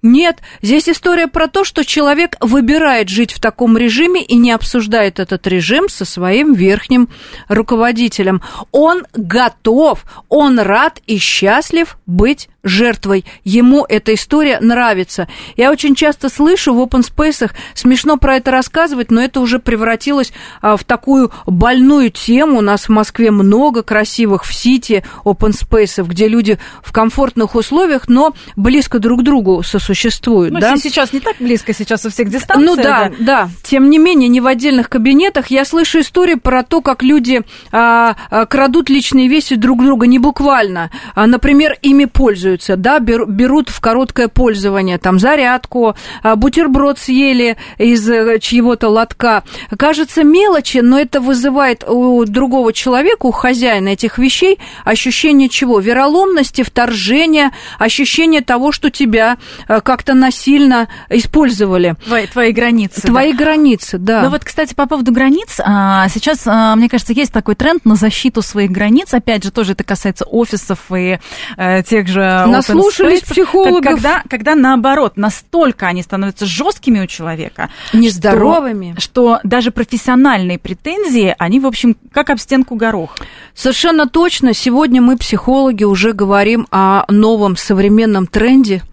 [0.00, 5.18] Нет, здесь история про то, что человек выбирает жить в таком режиме и не обсуждает
[5.18, 7.08] этот режим со своим верхним
[7.48, 8.40] руководителем.
[8.70, 13.24] Он готов, он рад и счастлив быть жертвой.
[13.44, 15.28] Ему эта история нравится.
[15.56, 20.32] Я очень часто слышу в open space, смешно про это рассказывать, но это уже превратилось
[20.60, 22.58] а, в такую больную тему.
[22.58, 28.08] У нас в Москве много красивых в Сити open space, где люди в комфортных условиях,
[28.08, 30.52] но близко друг к другу сосуществуют.
[30.52, 30.76] Ну, да?
[30.76, 32.66] сейчас не так близко, сейчас у всех дистанция.
[32.66, 33.50] Ну да, да, да.
[33.62, 35.48] Тем не менее, не в отдельных кабинетах.
[35.48, 40.18] Я слышу истории про то, как люди а, а, крадут личные вещи друг друга, не
[40.18, 40.90] буквально.
[41.14, 47.56] А, например, ими пользуются пользуются, да, берут в короткое пользование, там, зарядку, а, бутерброд съели
[47.76, 49.42] из э, чьего-то лотка.
[49.76, 55.80] Кажется мелочи, но это вызывает у другого человека, у хозяина этих вещей ощущение чего?
[55.80, 59.36] Вероломности, вторжения, ощущение того, что тебя
[59.68, 61.96] э, как-то насильно использовали.
[62.06, 63.02] Твои, твои границы.
[63.02, 63.44] Твои да.
[63.44, 64.22] границы, да.
[64.22, 67.94] Ну вот, кстати, по поводу границ, а, сейчас, а, мне кажется, есть такой тренд на
[67.94, 69.12] защиту своих границ.
[69.12, 71.18] Опять же, тоже это касается офисов и
[71.56, 73.82] э, тех же Наслушались психологов.
[73.82, 77.70] Когда, когда наоборот, настолько они становятся жесткими у человека.
[77.92, 78.94] Нездоровыми.
[78.98, 83.16] Что, что даже профессиональные претензии, они, в общем, как об стенку горох.
[83.54, 84.54] Совершенно точно.
[84.54, 88.82] Сегодня мы, психологи, уже говорим о новом современном тренде–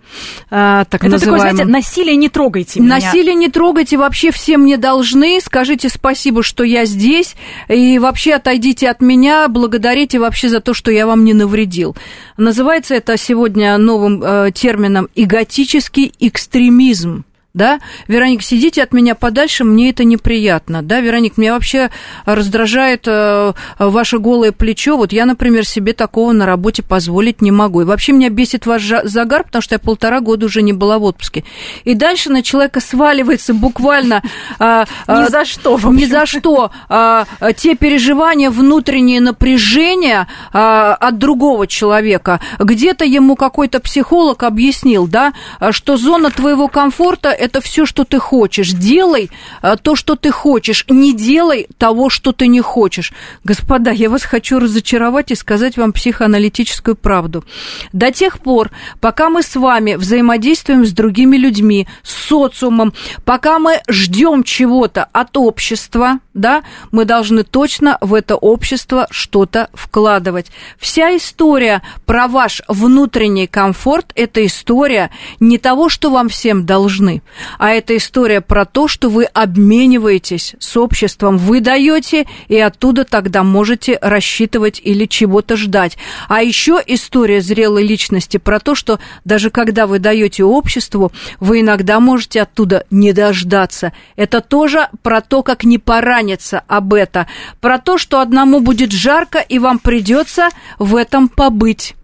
[0.49, 1.39] так Это называемым.
[1.39, 2.95] такое, знаете, насилие не трогайте меня.
[2.95, 5.39] Насилие не трогайте, вообще все мне должны.
[5.41, 7.36] Скажите спасибо, что я здесь,
[7.67, 11.95] и вообще отойдите от меня, благодарите вообще за то, что я вам не навредил.
[12.38, 19.89] Называется это сегодня новым э, термином «эготический экстремизм» да, Вероник, сидите от меня подальше, мне
[19.89, 21.89] это неприятно, да, Вероник, меня вообще
[22.25, 27.81] раздражает э, ваше голое плечо, вот я, например, себе такого на работе позволить не могу,
[27.81, 31.03] и вообще меня бесит ваш загар, потому что я полтора года уже не была в
[31.03, 31.45] отпуске,
[31.85, 34.21] и дальше на человека сваливается буквально...
[34.59, 35.79] Э, э, ни за что.
[35.91, 36.71] Ни за что.
[36.89, 37.23] Э,
[37.55, 45.33] те переживания, внутренние напряжения от другого человека, где-то ему какой-то психолог объяснил, да,
[45.71, 48.71] что зона твоего комфорта это все, что ты хочешь.
[48.71, 49.29] Делай
[49.62, 50.86] э, то, что ты хочешь.
[50.89, 53.13] Не делай того, что ты не хочешь.
[53.43, 57.45] Господа, я вас хочу разочаровать и сказать вам психоаналитическую правду.
[57.93, 63.81] До тех пор, пока мы с вами взаимодействуем с другими людьми, с социумом, пока мы
[63.88, 70.52] ждем чего-то от общества, да, мы должны точно в это общество что-то вкладывать.
[70.78, 77.24] Вся история про ваш внутренний комфорт– это история не того, что вам всем должны,
[77.58, 83.43] а это история про то, что вы обмениваетесь с обществом, вы даете, и оттуда тогда
[83.43, 85.98] можете рассчитывать или чего-то ждать.
[86.28, 92.02] А еще история зрелой личности про то, что даже когда вы даете обществу, вы иногда
[92.02, 93.93] можете оттуда не дождаться.
[94.17, 95.78] Это тоже про то, как не
[96.25, 97.27] пораниться об это,
[97.61, 101.95] про то, что одному будет жарко, и вам придется в этом побыть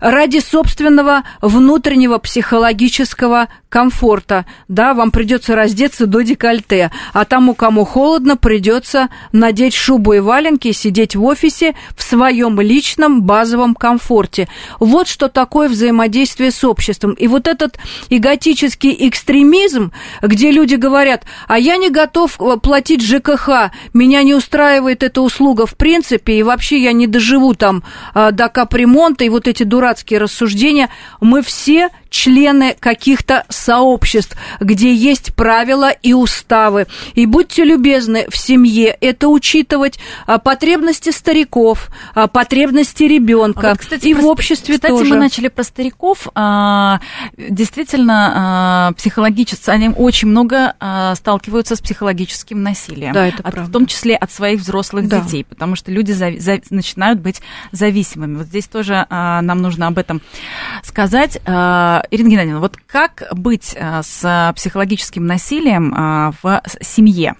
[0.00, 8.36] ради собственного внутреннего психологического комфорта, да, вам придется раздеться до декольте, а тому, кому холодно,
[8.36, 14.48] придется надеть шубу и валенки и сидеть в офисе в своем личном базовом комфорте.
[14.80, 17.12] Вот что такое взаимодействие с обществом.
[17.12, 23.72] И вот этот эготический экстремизм, где люди говорят, а я не готов э, платить ЖКХ,
[23.92, 27.82] меня не устраивает эта услуга в принципе, и вообще я не доживу там
[28.14, 35.34] э, до капремонта, и вот эти дурацкие рассуждения, мы все члены каких-то сообществ, где есть
[35.34, 36.86] правила и уставы.
[37.14, 43.70] И будьте любезны в семье это учитывать а, потребности стариков, а, потребности ребенка.
[43.70, 45.04] Вот, кстати, и про, в обществе кстати, тоже.
[45.04, 46.28] Кстати, мы начали про стариков.
[46.34, 47.00] А,
[47.36, 50.74] действительно, психологически они очень много
[51.16, 53.12] сталкиваются с психологическим насилием.
[53.12, 53.62] Да, это от, правда.
[53.62, 55.20] В том числе от своих взрослых да.
[55.20, 57.42] детей, потому что люди зави- за- начинают быть
[57.72, 58.36] зависимыми.
[58.38, 60.22] Вот здесь тоже нам нужно об этом
[60.82, 61.38] сказать.
[62.10, 67.34] Ирина Геннадьевна, вот как быть э, с психологическим насилием э, в семье?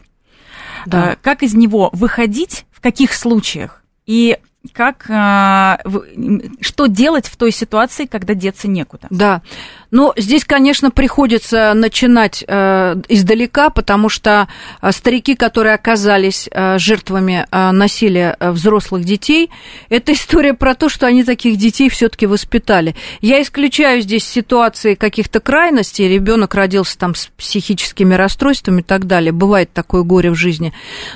[0.86, 1.12] Да.
[1.12, 3.82] Э, как из него выходить, в каких случаях?
[4.06, 4.38] И
[4.72, 9.06] как, что делать в той ситуации, когда деться некуда?
[9.10, 9.42] Да,
[9.90, 14.48] ну, здесь, конечно, приходится начинать э, издалека, потому что
[14.80, 19.50] э, старики, которые оказались э, жертвами э, насилия э, взрослых детей,
[19.88, 22.94] это история про то, что они таких детей все-таки воспитали.
[23.20, 29.32] Я исключаю здесь ситуации каких-то крайностей, ребенок родился там с психическими расстройствами и так далее,
[29.32, 30.72] бывает такое горе в жизни.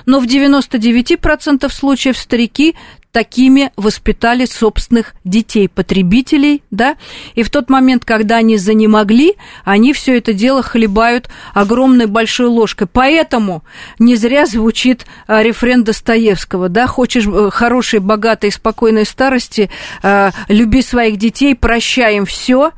[0.07, 2.77] Но в 99% случаев старики
[3.13, 6.97] такими воспитали собственных детей, потребителей, да,
[7.35, 12.87] и в тот момент, когда они занемогли, они все это дело хлебают огромной большой ложкой.
[12.91, 13.63] Поэтому
[13.99, 19.71] не зря звучит а, рефрен Достоевского, да, хочешь э, хорошей, богатой, спокойной старости,
[20.03, 22.73] э, люби своих детей, прощай им все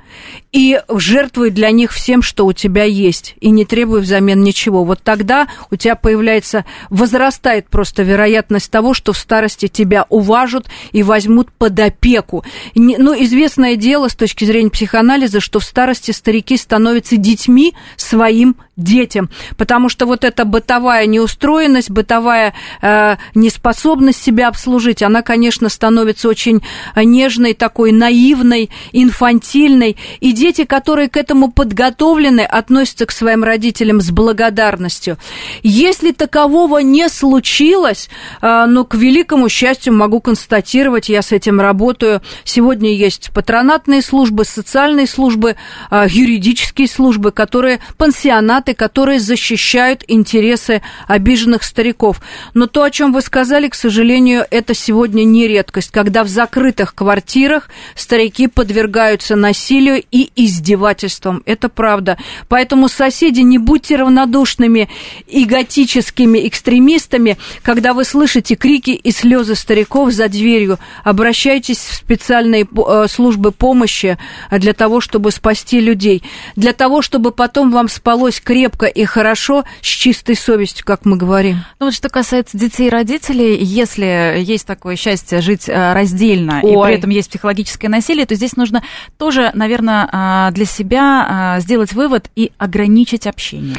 [0.53, 4.85] и жертвуй для них всем, что у тебя есть, и не требуй взамен ничего.
[4.85, 11.03] Вот тогда у тебя появляется, возрастает просто вероятность того, что в старости тебя уважат и
[11.03, 12.45] возьмут под опеку.
[12.75, 19.29] Ну, известное дело с точки зрения психоанализа, что в старости старики становятся детьми своим детям,
[19.59, 26.63] потому что вот эта бытовая неустроенность, бытовая э, неспособность себя обслужить, она, конечно, становится очень
[26.97, 34.11] нежной, такой наивной, инфантильной, и дети, которые к этому подготовлены, относятся к своим родителям с
[34.11, 35.19] благодарностью.
[35.63, 38.09] Если такового не случилось,
[38.41, 44.47] э, но, к великому счастью, могу констатировать, я с этим работаю, сегодня есть патронатные службы,
[44.47, 45.57] социальные службы,
[45.91, 52.20] э, юридические службы, которые пансионат адвокаты, которые защищают интересы обиженных стариков.
[52.55, 56.94] Но то, о чем вы сказали, к сожалению, это сегодня не редкость, когда в закрытых
[56.94, 61.42] квартирах старики подвергаются насилию и издевательствам.
[61.46, 62.16] Это правда.
[62.48, 64.88] Поэтому, соседи, не будьте равнодушными
[65.27, 70.79] и готическими экстремистами, когда вы слышите крики и слезы стариков за дверью.
[71.05, 74.18] Обращайтесь в специальные э, службы помощи
[74.51, 76.22] для того, чтобы спасти людей,
[76.57, 81.65] для того, чтобы потом вам спалось крепко и хорошо, с чистой совестью, как мы говорим.
[81.81, 86.73] Ну вот что касается детей и родителей, если есть такое счастье жить э, раздельно, Ой.
[86.73, 88.83] и при этом есть психологическое насилие, то здесь нужно
[89.17, 93.79] тоже, наверное, а, для себя а, сделать вывод и ограничить общение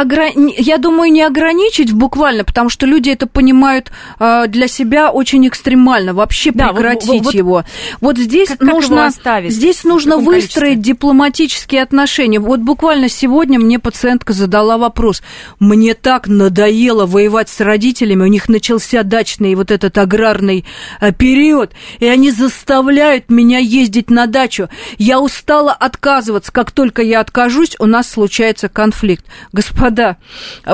[0.00, 0.20] огр...
[0.36, 3.90] я думаю, не ограничить буквально, потому что люди это понимают
[4.20, 7.64] э, для себя очень экстремально, вообще да, прекратить вот, вот, его.
[8.00, 10.76] Вот здесь как, нужно, как здесь нужно выстроить количестве?
[10.76, 12.38] дипломатические отношения.
[12.38, 15.22] Вот буквально сегодня мне пациентка задала вопрос.
[15.58, 20.64] Мне так надоело воевать с родителями, у них начался дачный вот этот аграрный
[21.00, 24.68] э, период, и они заставляют меня ездить на дачу.
[24.98, 29.24] Я устала отказываться, как только я откажусь, у нас случается конфликт.
[29.52, 30.16] Господин господа,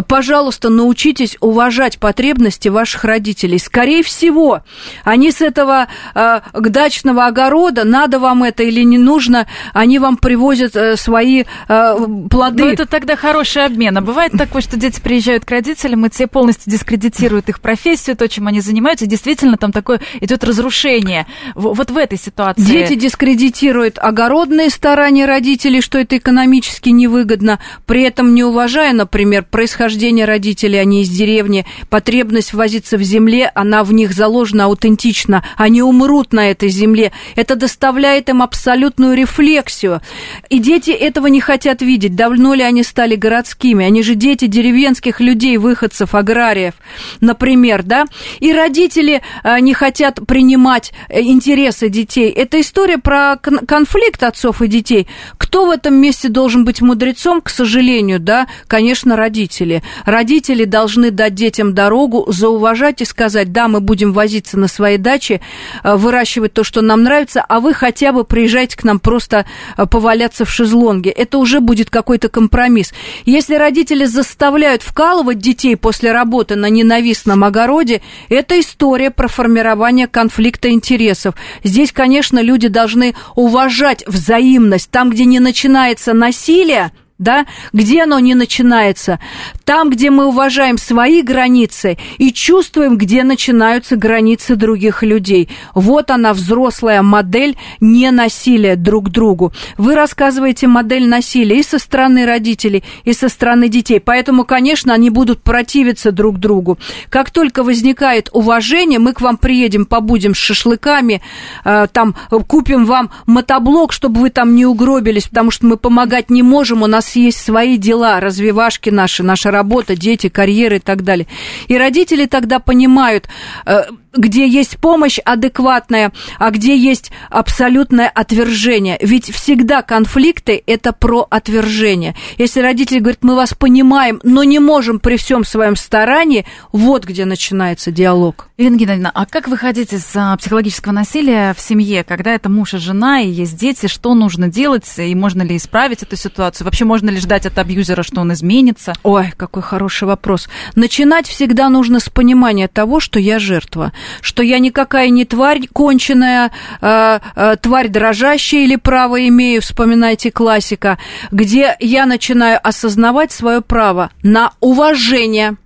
[0.07, 3.59] пожалуйста, научитесь уважать потребности ваших родителей.
[3.59, 4.63] Скорее всего,
[5.05, 10.77] они с этого э, дачного огорода, надо вам это или не нужно, они вам привозят
[10.77, 11.97] э, свои э,
[12.31, 12.65] плоды.
[12.65, 13.97] Но это тогда хороший обмен.
[13.97, 18.29] А бывает такое, что дети приезжают к родителям, и те полностью дискредитируют их профессию, то,
[18.29, 21.27] чем они занимаются, и действительно там такое идет разрушение.
[21.55, 22.63] Вот в этой ситуации.
[22.63, 30.25] Дети дискредитируют огородные старания родителей, что это экономически невыгодно, при этом не уважая, например, происхождение
[30.25, 36.33] родителей, они из деревни, потребность возиться в земле, она в них заложена аутентично, они умрут
[36.33, 37.13] на этой земле.
[37.37, 40.01] Это доставляет им абсолютную рефлексию.
[40.49, 42.17] И дети этого не хотят видеть.
[42.17, 43.85] Давно ли они стали городскими?
[43.85, 46.75] Они же дети деревенских людей, выходцев, аграриев,
[47.21, 48.07] например, да?
[48.41, 52.31] И родители э, не хотят принимать э, интересы детей.
[52.31, 55.07] Это история про конфликт отцов и детей.
[55.37, 58.47] Кто в этом месте должен быть мудрецом, к сожалению, да?
[58.67, 59.83] Конечно, конечно, родители.
[60.05, 65.41] Родители должны дать детям дорогу, зауважать и сказать, да, мы будем возиться на своей даче,
[65.83, 69.47] э, выращивать то, что нам нравится, а вы хотя бы приезжайте к нам просто
[69.79, 71.09] э, поваляться в шезлонге.
[71.09, 72.93] Это уже будет какой-то компромисс.
[73.25, 80.69] Если родители заставляют вкалывать детей после работы на ненавистном огороде, это история про формирование конфликта
[80.69, 81.37] интересов.
[81.63, 84.91] Здесь, конечно, люди должны уважать взаимность.
[84.91, 89.21] Там, где не начинается насилие, да, где оно не начинается,
[89.65, 95.49] там, где мы уважаем свои границы и чувствуем, где начинаются границы других людей.
[95.75, 99.53] Вот она, взрослая модель ненасилия друг другу.
[99.79, 104.01] Вы рассказываете модель насилия и со стороны родителей, и со стороны детей.
[104.01, 106.79] Поэтому, конечно, они будут противиться друг другу.
[107.11, 111.23] Как только возникает уважение, мы к вам приедем, побудем с шашлыками,
[111.65, 112.17] э, там
[112.49, 116.87] купим вам мотоблок, чтобы вы там не угробились, потому что мы помогать не можем, у
[116.87, 121.27] нас нас есть свои дела, развивашки наши, наша работа, дети, карьеры и так далее.
[121.69, 123.29] И родители тогда понимают,
[123.67, 123.83] э,
[124.17, 128.97] где есть помощь адекватная, а где есть абсолютное отвержение.
[129.01, 132.15] Ведь всегда конфликты– это про отвержение.
[132.39, 137.25] Если родители говорят, мы вас понимаем, но не можем при всем своем старании, вот где
[137.25, 138.49] начинается диалог.
[138.57, 142.79] Ирина Геннадьевна, а как выходить из а, психологического насилия в семье, когда это муж и
[142.79, 146.65] жена, и есть дети, что нужно делать, и можно ли исправить эту ситуацию?
[146.65, 148.93] Вообще можно ли ждать от абьюзера, что он изменится?
[149.03, 150.49] Ой, какой хороший вопрос.
[150.77, 156.53] Начинать всегда нужно с понимания того, что я жертва что я никакая не тварь конченая,
[156.81, 160.99] э, э, тварь дрожащая или право имею, вспоминайте классика,
[161.33, 165.57] где я начинаю осознавать свое право на уважение,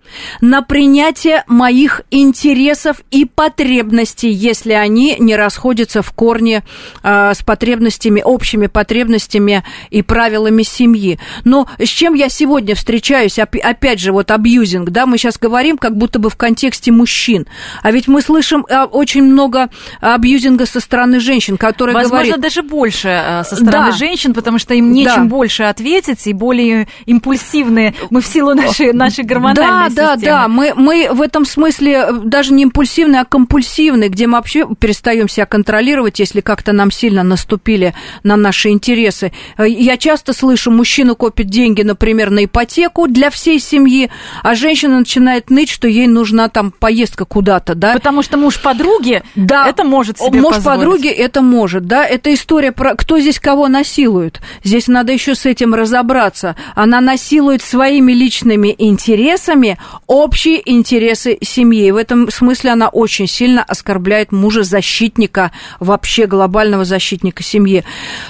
[0.41, 6.63] на принятие моих интересов и потребностей, если они не расходятся в корне
[7.03, 11.19] э, с потребностями, общими потребностями и правилами семьи.
[11.45, 15.97] Но с чем я сегодня встречаюсь, опять же, вот абьюзинг, да, мы сейчас говорим как
[15.97, 17.47] будто бы в контексте мужчин,
[17.83, 19.69] а ведь мы слышим э, очень много
[20.01, 22.41] абьюзинга со стороны женщин, которые Возможно, говорят...
[22.41, 23.97] даже больше э, со стороны да.
[23.97, 25.35] женщин, потому что им нечем да.
[25.35, 27.95] больше ответить и более импульсивные.
[28.11, 30.21] Мы в силу нашей, нашей гормональной да, системы.
[30.25, 34.35] Да, да, мы, мы в этом смысле э, даже не импульсивные, а компульсивные, где мы
[34.35, 39.33] вообще перестаем себя контролировать, если как-то нам сильно наступили на наши интересы.
[39.57, 44.11] Э, я часто слышу, мужчина копит деньги, например, на ипотеку для всей семьи,
[44.43, 47.95] а женщина начинает ныть, что ей нужна там поездка куда-то, да.
[47.95, 50.79] Потому что муж подруги да, это может себе Муж позволить.
[50.81, 52.05] подруги это может, да.
[52.05, 54.41] Это история про кто здесь кого насилует.
[54.65, 56.57] Здесь надо еще с этим разобраться.
[56.75, 61.87] Она насилует своими личными интересами общие интересы семьи.
[61.87, 67.85] И в этом смысле она очень сильно оскорбляет мужа защитника, вообще глобального защитника семьи.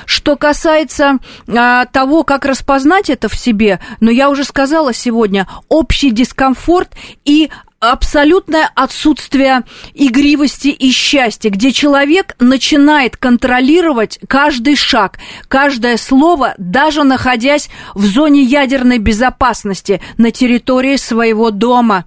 [0.07, 6.11] Что касается а, того, как распознать это в себе, но я уже сказала сегодня, общий
[6.11, 6.91] дискомфорт
[7.25, 7.51] и
[7.81, 9.63] абсолютное отсутствие
[9.95, 15.19] игривости и счастья, где человек начинает контролировать каждый шаг,
[15.49, 22.05] каждое слово, даже находясь в зоне ядерной безопасности на территории своего дома.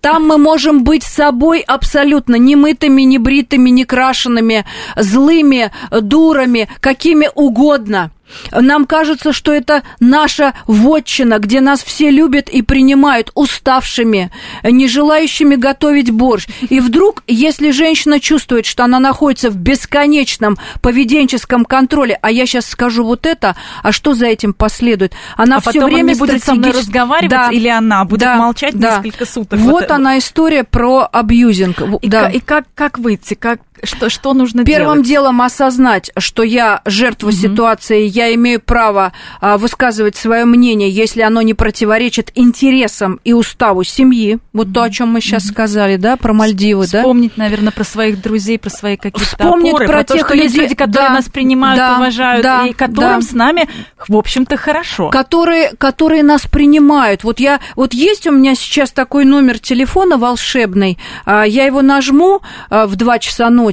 [0.00, 8.10] Там мы можем быть собой абсолютно немытыми, не бритыми, не крашенными, злыми, дурами, какими угодно–
[8.52, 14.30] нам кажется, что это наша вотчина, где нас все любят и принимают уставшими,
[14.62, 16.46] не желающими готовить борщ.
[16.68, 22.66] И вдруг, если женщина чувствует, что она находится в бесконечном поведенческом контроле, а я сейчас
[22.66, 25.14] скажу вот это, а что за этим последует?
[25.36, 28.36] Она а все время он не будет со мной разговаривать, да, или она будет да,
[28.36, 28.96] молчать да.
[28.96, 29.58] несколько суток.
[29.58, 31.80] Вот, вот она история про абьюзинг.
[32.02, 32.28] И, да.
[32.28, 35.08] и как, как выйти, как, что, что нужно Первым делать?
[35.08, 37.36] делом осознать, что я жертва угу.
[37.36, 43.84] ситуации, я имею право а, высказывать свое мнение, если оно не противоречит интересам и уставу
[43.84, 44.38] семьи.
[44.52, 44.74] Вот угу.
[44.74, 45.52] то, о чем мы сейчас угу.
[45.52, 47.00] сказали, да, про Мальдивы, Вспомнить, да?
[47.00, 50.48] Вспомнить, наверное, про своих друзей, про свои какие-то Вспомнить опоры, про, про тех то, людей,
[50.48, 53.26] есть люди, которые да, нас принимают, да, уважают, да, и которым да.
[53.26, 53.68] с нами,
[54.08, 55.10] в общем-то, хорошо.
[55.10, 57.24] Которые, которые нас принимают.
[57.24, 62.40] Вот я, вот есть у меня сейчас такой номер телефона волшебный, а, я его нажму
[62.70, 63.65] а, в 2 часа ночи,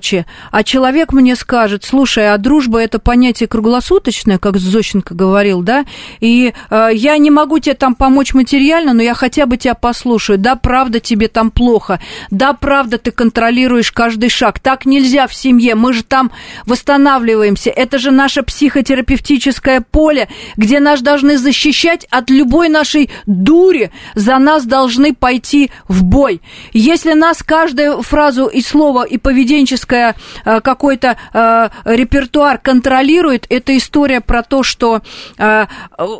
[0.51, 5.85] а человек мне скажет, слушай, а дружба это понятие круглосуточное, как Зощенко говорил, да,
[6.19, 10.37] и э, я не могу тебе там помочь материально, но я хотя бы тебя послушаю.
[10.37, 11.99] Да, правда, тебе там плохо.
[12.31, 14.59] Да, правда, ты контролируешь каждый шаг.
[14.59, 15.75] Так нельзя в семье.
[15.75, 16.31] Мы же там
[16.65, 17.69] восстанавливаемся.
[17.69, 20.27] Это же наше психотерапевтическое поле,
[20.57, 23.91] где нас должны защищать от любой нашей дури.
[24.15, 26.41] За нас должны пойти в бой.
[26.73, 34.21] Если нас каждую фразу и слово, и поведенческое э, какой-то э, репертуар контролирует, это история
[34.21, 35.01] про то, что
[35.37, 35.65] э,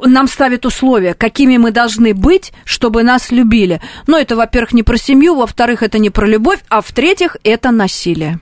[0.06, 3.82] нам ставят условия, какими мы должны быть, чтобы нас любили.
[4.08, 8.40] Но это, во-первых, не про семью, во-вторых, это не про любовь, а в-третьих, это насилие.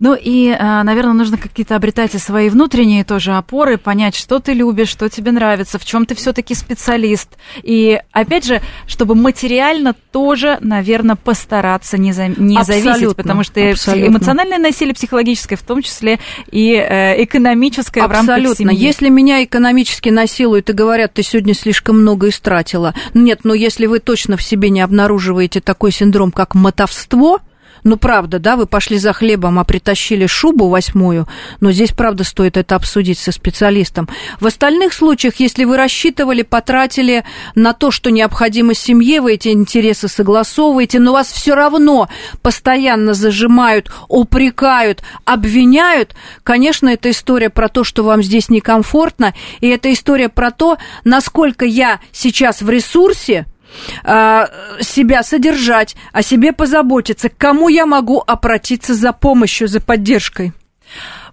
[0.00, 4.52] Ну и, э, наверное, нужно какие-то обретать и свои внутренние тоже опоры, понять, что ты
[4.52, 7.30] любишь, что тебе нравится, в чем ты все-таки специалист.
[7.62, 14.08] И опять же, чтобы материально тоже, наверное, постараться не, за, не зависеть, потому что абсолютно.
[14.08, 16.20] эмоциональное насилие психологическое, в том числе
[16.50, 18.34] и э, экономическое абсолютно.
[18.34, 18.76] в рамках семьи.
[18.76, 23.98] Если меня экономически насилуют и говорят, ты сегодня слишком много истратила, нет, но если вы
[23.98, 27.40] точно в себе не обнаруживаете такой синдром, как мотовство,
[27.84, 31.26] ну, правда, да, вы пошли за хлебом, а притащили шубу восьмую,
[31.60, 34.08] но здесь, правда, стоит это обсудить со специалистом.
[34.40, 37.24] В остальных случаях, если вы рассчитывали, потратили
[37.54, 42.08] на то, что необходимо семье, вы эти интересы согласовываете, но вас все равно
[42.42, 46.14] постоянно зажимают, упрекают, обвиняют,
[46.44, 51.64] конечно, это история про то, что вам здесь некомфортно, и это история про то, насколько
[51.64, 53.46] я сейчас в ресурсе,
[54.80, 60.52] себя содержать, о себе позаботиться, к кому я могу обратиться за помощью, за поддержкой.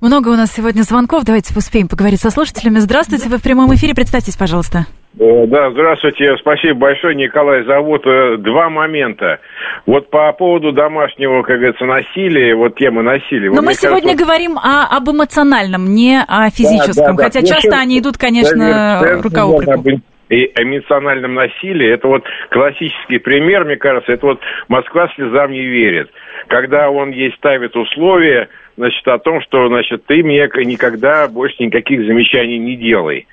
[0.02, 1.24] Много у нас сегодня звонков.
[1.24, 2.80] Давайте успеем поговорить со слушателями.
[2.80, 3.96] Здравствуйте, вы в прямом эфире.
[3.96, 4.86] Представьтесь, пожалуйста.
[5.18, 6.36] Э, да, здравствуйте.
[6.42, 7.64] Спасибо большое, Николай.
[7.66, 9.40] Зовут э, два момента.
[9.86, 13.50] Вот по поводу домашнего, как говорится, насилия, вот темы насилия.
[13.50, 16.96] Но вот мы сегодня кажется, говорим о, об эмоциональном, не о физическом.
[16.96, 17.24] Да, да, да.
[17.24, 21.90] Хотя Мне часто они идут, конечно, рука об руку и эмоциональном насилии.
[21.90, 26.10] Это вот классический пример, мне кажется, это вот Москва слезам не верит.
[26.48, 32.06] Когда он ей ставит условия, значит, о том, что, значит, ты мне никогда больше никаких
[32.06, 33.28] замечаний не делай.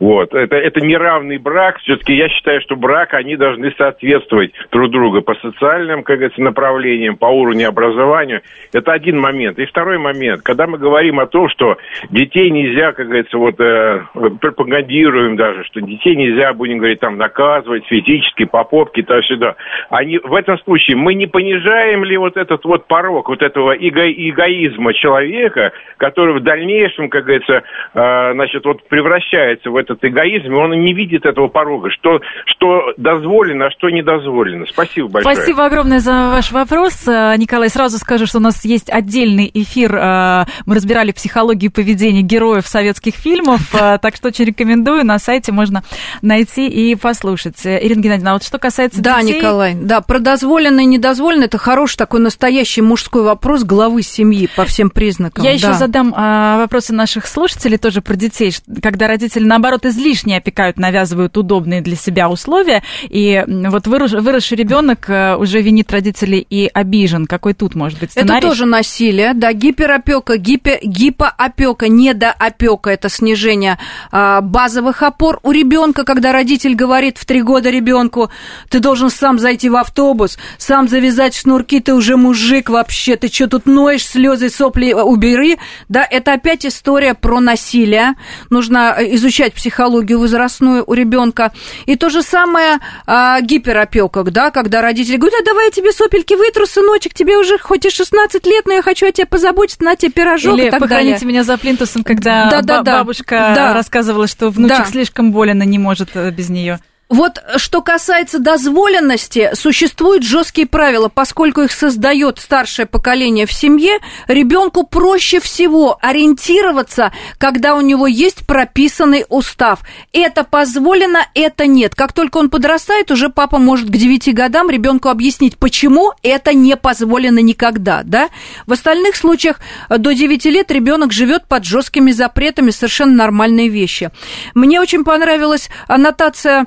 [0.00, 0.34] Вот.
[0.34, 1.78] Это, это неравный брак.
[1.80, 7.16] Все-таки я считаю, что брак, они должны соответствовать друг другу по социальным, как говорится, направлениям,
[7.16, 8.42] по уровню образования.
[8.72, 9.58] Это один момент.
[9.58, 10.42] И второй момент.
[10.42, 11.76] Когда мы говорим о том, что
[12.10, 14.02] детей нельзя, как говорится, вот э,
[14.40, 19.56] пропагандируем даже, что детей нельзя, будем говорить, там, наказывать физически, по попке, туда-сюда.
[19.90, 24.10] Они, в этом случае мы не понижаем ли вот этот вот порог вот этого эго,
[24.10, 27.62] эгоизма человека, который в дальнейшем, как говорится,
[27.94, 32.92] э, значит, вот превращается в этот эгоизм, и он не видит этого порога, что, что
[32.96, 34.66] дозволено, а что не дозволено.
[34.66, 35.36] Спасибо большое.
[35.36, 37.06] Спасибо огромное за ваш вопрос.
[37.06, 39.94] Э, Николай, сразу скажу, что у нас есть отдельный эфир.
[39.94, 45.04] э, Мы разбирали психологию поведения героев советских фильмов, э, так что очень рекомендую.
[45.04, 45.82] На сайте можно
[46.22, 47.64] найти и послушать.
[47.64, 49.38] Ирина Геннадьевна, а вот что касается Да, детей...
[49.38, 54.64] Николай, да, про дозволено и недозволено, это хороший такой настоящий мужской вопрос главы семьи по
[54.64, 55.44] всем признакам.
[55.44, 55.56] Я да.
[55.56, 58.52] еще задам а, вопросы наших слушателей тоже про детей,
[58.82, 65.08] когда родители, наоборот, излишне опекают, навязывают удобные для себя условия, и вот вырос- выросший ребенок
[65.38, 67.26] уже винит родителей и обижен.
[67.26, 68.38] Какой тут может быть сценарий?
[68.38, 73.78] Это тоже насилие, да, гиперопека, гипе, гипоопека, недоопека, это снижение
[74.10, 78.30] а, базовых опор у ребенка, когда родитель говорит в три года ребенку,
[78.68, 83.48] ты должен сам зайти в автобус, сам завязать шнурки, ты уже мужик вообще, ты что
[83.48, 88.14] тут ноешь, слезы, сопли э, убери, да, это опять история про насилие,
[88.50, 89.16] нужно э,
[89.48, 91.52] изучать психологию возрастную у ребенка,
[91.86, 96.34] и то же самое а, гиперопека, да, когда родители говорят, а давай я тебе сопельки
[96.34, 99.96] вытру, сыночек, тебе уже хоть и 16 лет, но я хочу о тебе позаботиться, на
[99.96, 101.28] тебе пирожок Или и так похороните далее.
[101.28, 102.98] меня за плинтусом, когда Да, да, ба- да.
[102.98, 103.74] бабушка Да.
[103.74, 104.84] рассказывала, что внучек Да.
[104.84, 106.80] слишком болен и не может э, без нее.
[107.08, 114.84] Вот что касается дозволенности, существуют жесткие правила, поскольку их создает старшее поколение в семье, ребенку
[114.84, 119.80] проще всего ориентироваться, когда у него есть прописанный устав.
[120.12, 121.94] Это позволено, это нет.
[121.94, 126.76] Как только он подрастает, уже папа может к 9 годам ребенку объяснить, почему это не
[126.76, 128.02] позволено никогда.
[128.04, 128.28] Да?
[128.66, 134.10] В остальных случаях до 9 лет ребенок живет под жесткими запретами, совершенно нормальные вещи.
[134.54, 136.66] Мне очень понравилась аннотация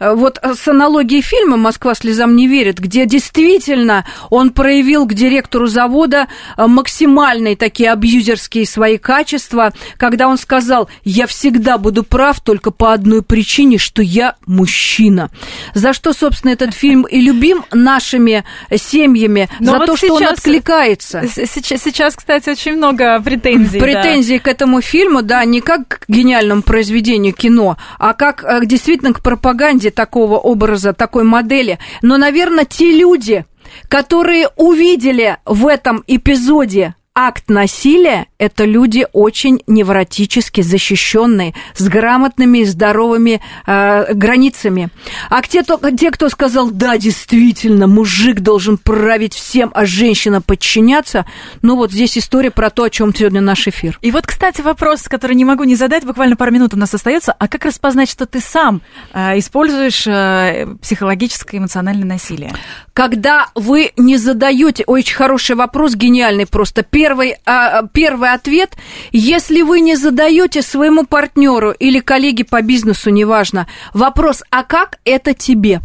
[0.00, 6.28] вот с аналогией фильма «Москва слезам не верит», где действительно он проявил к директору завода
[6.56, 12.92] э, максимальные такие абьюзерские свои качества, когда он сказал, я всегда буду прав только по
[12.92, 15.30] одной причине, что я мужчина.
[15.74, 20.20] За что, собственно, этот фильм и любим нашими семьями, Но за вот то, что он
[20.20, 21.22] сейчас- откликается.
[21.26, 23.80] Сейчас, сейчас, кстати, очень много претензий.
[23.80, 23.84] да.
[23.84, 29.12] Претензии к этому фильму, да, не как к гениальному произведению кино, а как э, действительно
[29.12, 31.80] к пропаганде такого образа, такой модели.
[32.02, 33.44] Но, наверное, те люди,
[33.88, 42.64] которые увидели в этом эпизоде акт насилия, это люди очень невротически защищенные, с грамотными и
[42.64, 44.88] здоровыми э, границами.
[45.30, 51.24] А те, кто- те, кто сказал, да, действительно, мужик должен править всем, а женщина подчиняться,
[51.62, 53.96] ну вот здесь история про то, о чем сегодня наш эфир.
[54.02, 57.32] И вот, кстати, вопрос, который не могу не задать, буквально пару минут у нас остается.
[57.32, 62.52] А как распознать, что ты сам э, используешь э, психологическое эмоциональное насилие?
[62.94, 66.84] Когда вы не задаете, очень хороший вопрос, гениальный просто.
[66.84, 68.74] Первый, а, первый ответ,
[69.10, 75.34] если вы не задаете своему партнеру или коллеге по бизнесу, неважно, вопрос, а как это
[75.34, 75.80] тебе?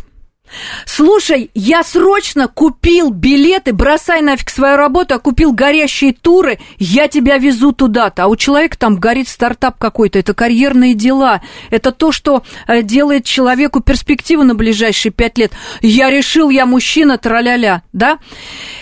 [0.86, 7.38] Слушай, я срочно купил билеты, бросай нафиг свою работу, а купил горящие туры, я тебя
[7.38, 8.24] везу туда-то.
[8.24, 13.26] А у человека там горит стартап какой-то, это карьерные дела, это то, что э, делает
[13.26, 15.52] человеку перспективу на ближайшие пять лет.
[15.82, 18.20] Я решил, я мужчина, траля-ля, да?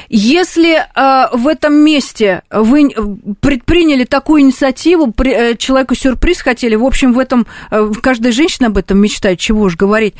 [0.09, 2.93] Если э, в этом месте вы э,
[3.41, 8.67] предприняли такую инициативу, при, э, человеку сюрприз хотели, в общем, в этом э, каждая женщина
[8.67, 10.15] об этом мечтает, чего уж говорить.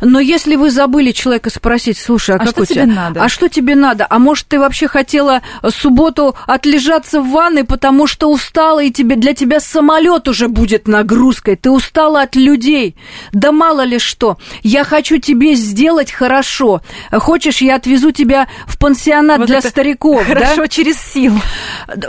[0.00, 3.22] Но если вы забыли человека спросить, слушай, а, А как что тебе надо?
[3.22, 4.06] А что тебе надо?
[4.08, 9.32] А может, ты вообще хотела субботу отлежаться в ванной, потому что устала, и тебе, для
[9.32, 11.56] тебя самолет уже будет нагрузкой.
[11.56, 12.96] Ты устала от людей.
[13.32, 14.36] Да мало ли что.
[14.62, 16.82] Я хочу тебе сделать хорошо.
[17.10, 20.34] Хочешь, я отвезу тебя в пансионат Вот для стариков, да?
[20.34, 21.40] Хорошо, через силу.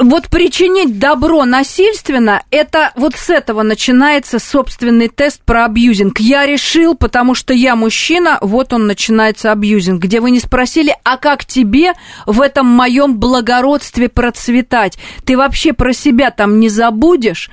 [0.01, 6.19] Вот причинить добро насильственно, это вот с этого начинается собственный тест про абьюзинг.
[6.19, 11.18] Я решил, потому что я мужчина, вот он начинается абьюзинг, где вы не спросили, а
[11.18, 11.93] как тебе
[12.26, 14.97] в этом моем благородстве процветать?
[15.26, 17.49] Ты вообще про себя там не забудешь?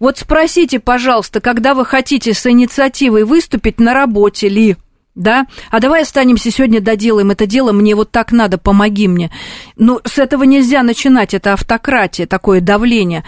[0.00, 4.76] Вот спросите, пожалуйста, когда вы хотите с инициативой выступить на работе ли,
[5.14, 5.46] да?
[5.70, 9.30] А давай останемся сегодня, доделаем это дело, мне вот так надо, помоги мне.
[9.76, 13.24] Ну, с этого нельзя начинать, это автократия, такое давление.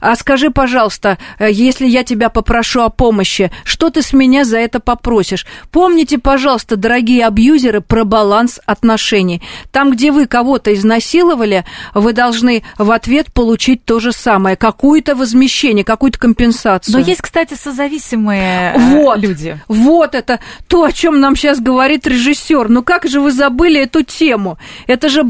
[0.00, 4.58] А скажи, пожалуйста, э, если я тебя попрошу о помощи, что ты с меня за
[4.58, 5.46] это попросишь?
[5.70, 9.42] Помните, пожалуйста, дорогие абьюзеры, про баланс отношений.
[9.72, 15.84] Там, где вы кого-то изнасиловали, вы должны в ответ получить то же самое, какое-то возмещение,
[15.84, 16.94] какую-то компенсацию.
[16.94, 19.60] Но есть, кстати, созависимые э, вот, люди.
[19.68, 22.70] Вот это то, о чем нам сейчас говорит режиссер.
[22.70, 24.56] Ну как же вы забыли эту тему?
[24.86, 25.24] Это же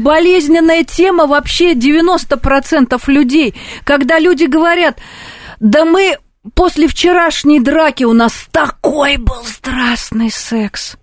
[0.61, 3.55] болезненная тема вообще 90% людей.
[3.83, 4.99] Когда люди говорят,
[5.59, 6.17] да мы
[6.53, 10.95] после вчерашней драки у нас такой был страстный секс.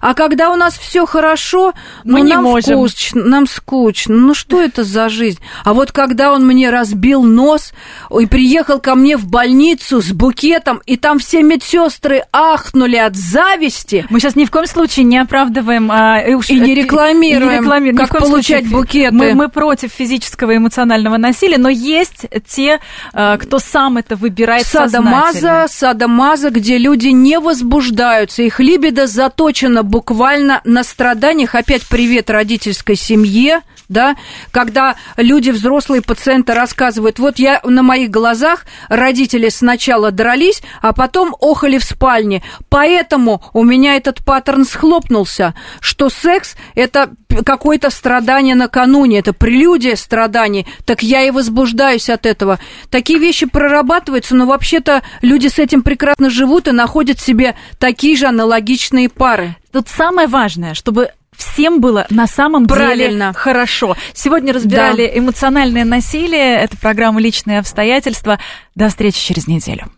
[0.00, 1.72] А когда у нас все хорошо,
[2.04, 2.88] Мы ну, не нам можем.
[2.88, 4.14] скучно, нам скучно.
[4.16, 5.40] Ну что это за жизнь?
[5.64, 7.72] А вот когда он мне разбил нос
[8.18, 14.06] и приехал ко мне в больницу с букетом, и там все медсестры ахнули от зависти,
[14.10, 17.58] Мы сейчас ни в коем случае не оправдываем а, и, уж- И не рекламируем, не
[17.58, 18.70] рекламируем, как получать случае.
[18.80, 19.14] букеты.
[19.14, 22.80] Мы, мы против физического и эмоционального насилия, но есть те,
[23.12, 25.68] э, кто сам это выбирает садомаза, сознательно.
[25.68, 31.54] садомаза, где люди не возбуждаются, их либидо заточено буквально на страданиях.
[31.54, 34.16] Опять привет родительской семье, да,
[34.52, 41.36] когда люди, взрослые пациенты рассказывают, вот я на моих глазах родители сначала дрались, а потом
[41.40, 47.10] охали в спальне, поэтому у меня этот паттерн схлопнулся, что секс– это
[47.44, 52.60] какое-то страдание накануне, это прелюдия страданий, так я и возбуждаюсь от этого.
[52.90, 58.26] Такие вещи прорабатываются, но вообще-то люди с этим прекрасно живут и находят себе такие же
[58.26, 59.56] аналогичные пары.
[59.72, 61.10] Тут самое важное, чтобы
[61.42, 63.32] всем было на самом деле Правильно.
[63.32, 63.96] хорошо.
[64.12, 66.56] Сегодня разбирали эмоциональное насилие.
[66.56, 68.38] Это программа «Личные обстоятельства».
[68.74, 69.90] До встречи через неделю.